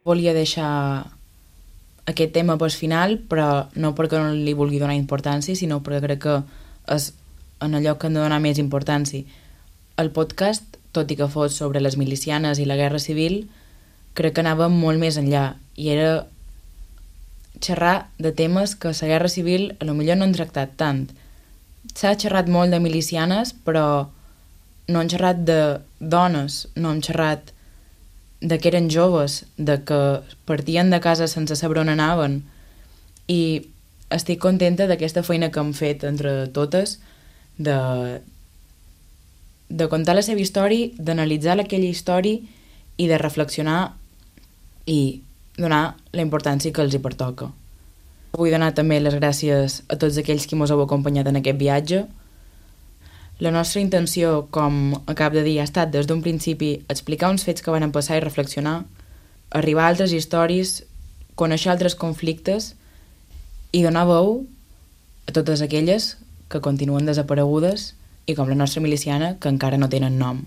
volia 0.06 0.36
deixar 0.38 1.10
aquest 2.06 2.32
tema 2.32 2.60
pel 2.62 2.72
final, 2.72 3.18
però 3.26 3.66
no 3.82 3.96
perquè 3.98 4.22
no 4.22 4.36
li 4.38 4.54
vulgui 4.54 4.80
donar 4.80 4.96
importància, 4.96 5.58
sinó 5.58 5.82
perquè 5.82 6.04
crec 6.06 6.22
que 6.22 6.36
és 6.94 7.10
en 7.65 7.75
allò 7.75 7.97
que 7.97 8.08
hem 8.08 8.15
de 8.15 8.23
donar 8.23 8.41
més 8.43 8.62
importància. 8.62 9.25
El 9.97 10.12
podcast, 10.15 10.80
tot 10.95 11.12
i 11.12 11.17
que 11.19 11.28
fos 11.32 11.58
sobre 11.58 11.82
les 11.82 11.97
milicianes 11.97 12.60
i 12.60 12.65
la 12.65 12.78
guerra 12.80 12.99
civil, 12.99 13.45
crec 14.15 14.36
que 14.36 14.43
anava 14.43 14.69
molt 14.71 14.99
més 14.99 15.19
enllà 15.19 15.56
i 15.75 15.91
era 15.91 16.25
xerrar 17.62 18.10
de 18.19 18.32
temes 18.36 18.75
que 18.75 18.91
la 18.93 19.10
guerra 19.12 19.32
civil 19.32 19.75
a 19.80 19.86
lo 19.86 19.93
millor 19.93 20.17
no 20.17 20.28
han 20.28 20.36
tractat 20.36 20.75
tant. 20.80 21.08
S'ha 21.95 22.15
xerrat 22.19 22.47
molt 22.51 22.71
de 22.71 22.80
milicianes, 22.84 23.54
però 23.54 24.08
no 24.88 24.99
han 24.99 25.10
xerrat 25.10 25.43
de 25.47 25.60
dones, 25.99 26.65
no 26.75 26.91
han 26.91 27.01
xerrat 27.01 27.51
de 28.41 28.60
que 28.60 28.69
eren 28.69 28.89
joves, 28.91 29.45
de 29.58 29.80
que 29.84 30.01
partien 30.45 30.91
de 30.91 30.99
casa 31.01 31.28
sense 31.28 31.56
saber 31.56 31.80
on 31.82 31.89
anaven 31.89 32.43
i 33.32 33.65
estic 34.13 34.39
contenta 34.43 34.86
d'aquesta 34.88 35.23
feina 35.25 35.49
que 35.51 35.60
hem 35.60 35.73
fet 35.73 36.04
entre 36.06 36.45
totes 36.54 36.99
de, 37.58 38.22
de 39.70 39.88
contar 39.89 40.15
la 40.15 40.24
seva 40.26 40.41
història, 40.41 40.91
d'analitzar 40.98 41.60
aquella 41.60 41.89
història 41.89 42.41
i 42.98 43.08
de 43.08 43.18
reflexionar 43.18 43.94
i 44.86 45.22
donar 45.58 45.96
la 46.13 46.22
importància 46.22 46.72
que 46.72 46.84
els 46.84 46.94
hi 46.94 47.02
pertoca. 47.04 47.52
Vull 48.36 48.52
donar 48.52 48.74
també 48.76 49.00
les 49.00 49.15
gràcies 49.15 49.82
a 49.88 49.96
tots 49.96 50.18
aquells 50.20 50.46
que 50.48 50.56
ens 50.58 50.72
heu 50.72 50.84
acompanyat 50.84 51.28
en 51.32 51.39
aquest 51.39 51.60
viatge, 51.60 52.06
la 53.39 53.52
nostra 53.52 53.82
intenció, 53.82 54.48
com 54.50 54.96
acab 55.12 55.34
de 55.36 55.44
dir, 55.44 55.58
ha 55.60 55.68
estat 55.68 55.89
des 55.91 56.08
d'un 56.08 56.22
principi 56.24 56.86
explicar 56.88 57.34
uns 57.34 57.44
fets 57.44 57.62
que 57.62 57.72
van 57.72 57.91
passar 57.91 58.15
i 58.15 58.24
reflexionar, 58.24 58.86
arribar 59.52 59.84
a 59.84 59.89
altres 59.91 60.13
històries, 60.15 60.86
conèixer 61.36 61.74
altres 61.74 61.98
conflictes 62.00 62.74
i 63.76 63.84
donar 63.84 64.06
veu 64.08 64.46
a 65.28 65.34
totes 65.36 65.62
aquelles 65.62 66.15
que 66.50 66.62
continuen 66.62 67.08
desaparegudes 67.10 67.94
i 68.26 68.36
com 68.38 68.50
la 68.50 68.58
nostra 68.58 68.82
miliciana 68.82 69.36
que 69.40 69.52
encara 69.54 69.78
no 69.82 69.90
tenen 69.90 70.18
nom. 70.22 70.44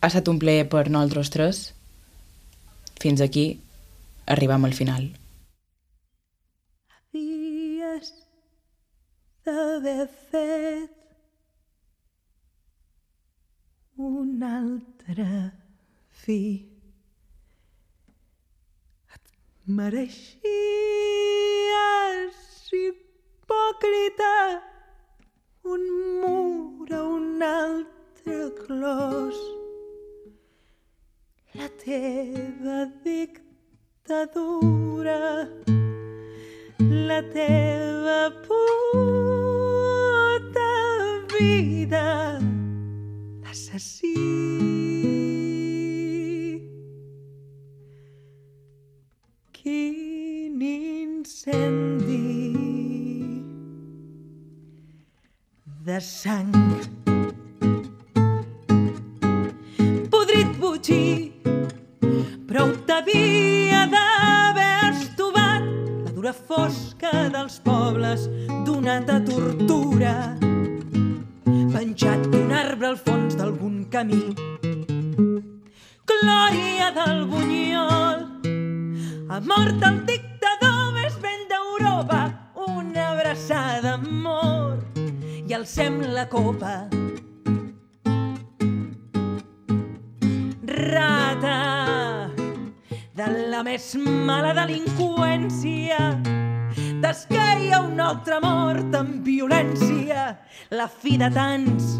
Ha 0.00 0.08
estat 0.08 0.28
un 0.32 0.38
plaer 0.40 0.68
per 0.72 0.88
nosaltres 0.88 1.30
tres. 1.34 1.64
Fins 3.00 3.20
aquí 3.20 3.60
arribam 4.26 4.64
al 4.64 4.76
final. 4.76 5.10
Havies 6.94 8.12
d'haver 9.44 10.08
fet 10.30 10.96
un 14.00 14.42
altre 14.42 15.52
fi. 16.22 16.40
Et 19.16 19.24
mereixies, 19.66 20.40
hipòcrita, 23.50 24.62
un 25.64 25.82
mur 26.20 26.92
a 26.92 27.02
un 27.02 27.42
altre 27.42 28.50
clos. 28.62 29.34
La 31.54 31.68
teva 31.84 32.86
dictadura, 33.04 34.38
la 36.78 37.22
teva 37.34 38.30
puta 38.46 38.70
vida, 41.34 42.38
assassí. 43.50 44.14
Quin 49.52 50.62
incendi 50.62 52.69
de 55.90 56.00
sang. 56.00 56.52
Podrit 60.12 60.50
botxí, 60.62 61.32
prou 62.46 62.70
t'havia 62.86 63.82
d'haver 63.94 64.92
estovat 64.92 65.66
la 66.04 66.12
dura 66.14 66.34
fosca 66.50 67.10
dels 67.34 67.58
pobles 67.66 68.28
donat 68.68 69.10
a 69.10 69.18
tortura 69.32 70.14
penjat 71.74 72.22
d'un 72.30 72.54
arbre 72.62 72.92
al 72.92 72.98
fons 73.06 73.34
d'algun 73.34 73.82
camí. 73.90 74.22
Glòria 76.06 76.94
del 77.00 77.26
Bunyol, 77.34 78.18
ha 79.30 79.42
mort 79.50 79.88
el 79.90 79.96
dictador 80.06 80.19
copa. 86.30 86.88
Rata 90.64 92.30
de 93.18 93.26
la 93.50 93.62
més 93.66 93.94
mala 93.98 94.54
delinqüència, 94.56 95.98
Desqueia 97.00 97.80
un 97.82 97.98
altre 98.00 98.38
mort 98.44 98.94
amb 98.94 99.24
violència, 99.26 100.36
la 100.70 100.86
fi 100.86 101.16
de 101.18 101.30
tants 101.34 101.96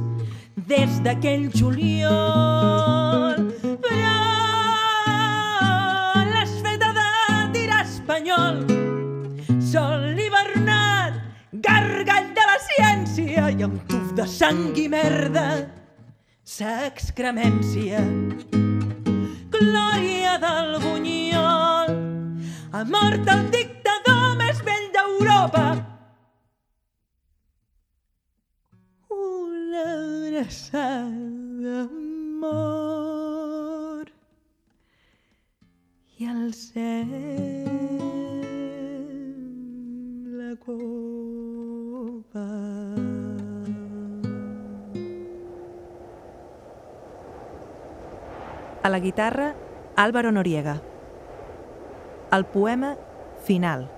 des 0.70 1.00
d'aquell 1.02 1.48
juliol. 1.56 3.40
Però 3.86 4.18
l'has 6.30 6.54
feta 6.62 6.92
de 7.00 7.08
tirar 7.56 7.82
espanyol. 7.88 8.62
Sol 9.72 10.19
ciència 12.80 13.50
i 13.52 13.62
amb 13.66 13.82
tuf 13.90 14.12
de 14.16 14.24
sang 14.24 14.76
i 14.78 14.86
merda, 14.88 15.68
sa 16.44 16.86
excremència. 16.86 18.00
Glòria 19.52 20.38
del 20.40 20.78
bunyol, 20.80 21.90
ha 22.72 22.82
mort 22.94 23.28
el 23.34 23.42
dictador 23.52 24.36
més 24.40 24.62
vell 24.64 24.88
d'Europa. 24.96 25.66
Una 29.18 29.84
abraçada, 29.98 31.76
amor, 31.84 32.80
i 36.16 36.20
al 36.32 36.48
cel 36.56 37.12
la 40.40 40.56
copa. 40.64 41.29
La 48.90 49.00
guitarra, 49.00 49.54
Álvaro 49.96 50.30
Noriega. 50.32 50.82
El 52.32 52.44
poema 52.44 52.96
Final, 53.44 53.90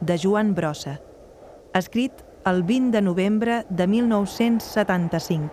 de 0.00 0.18
Joan 0.22 0.54
Brossa, 0.54 1.00
escrit 1.74 2.12
el 2.44 2.62
20 2.62 2.96
de 2.96 3.02
novembre 3.02 3.66
de 3.68 3.86
1975. 3.86 5.50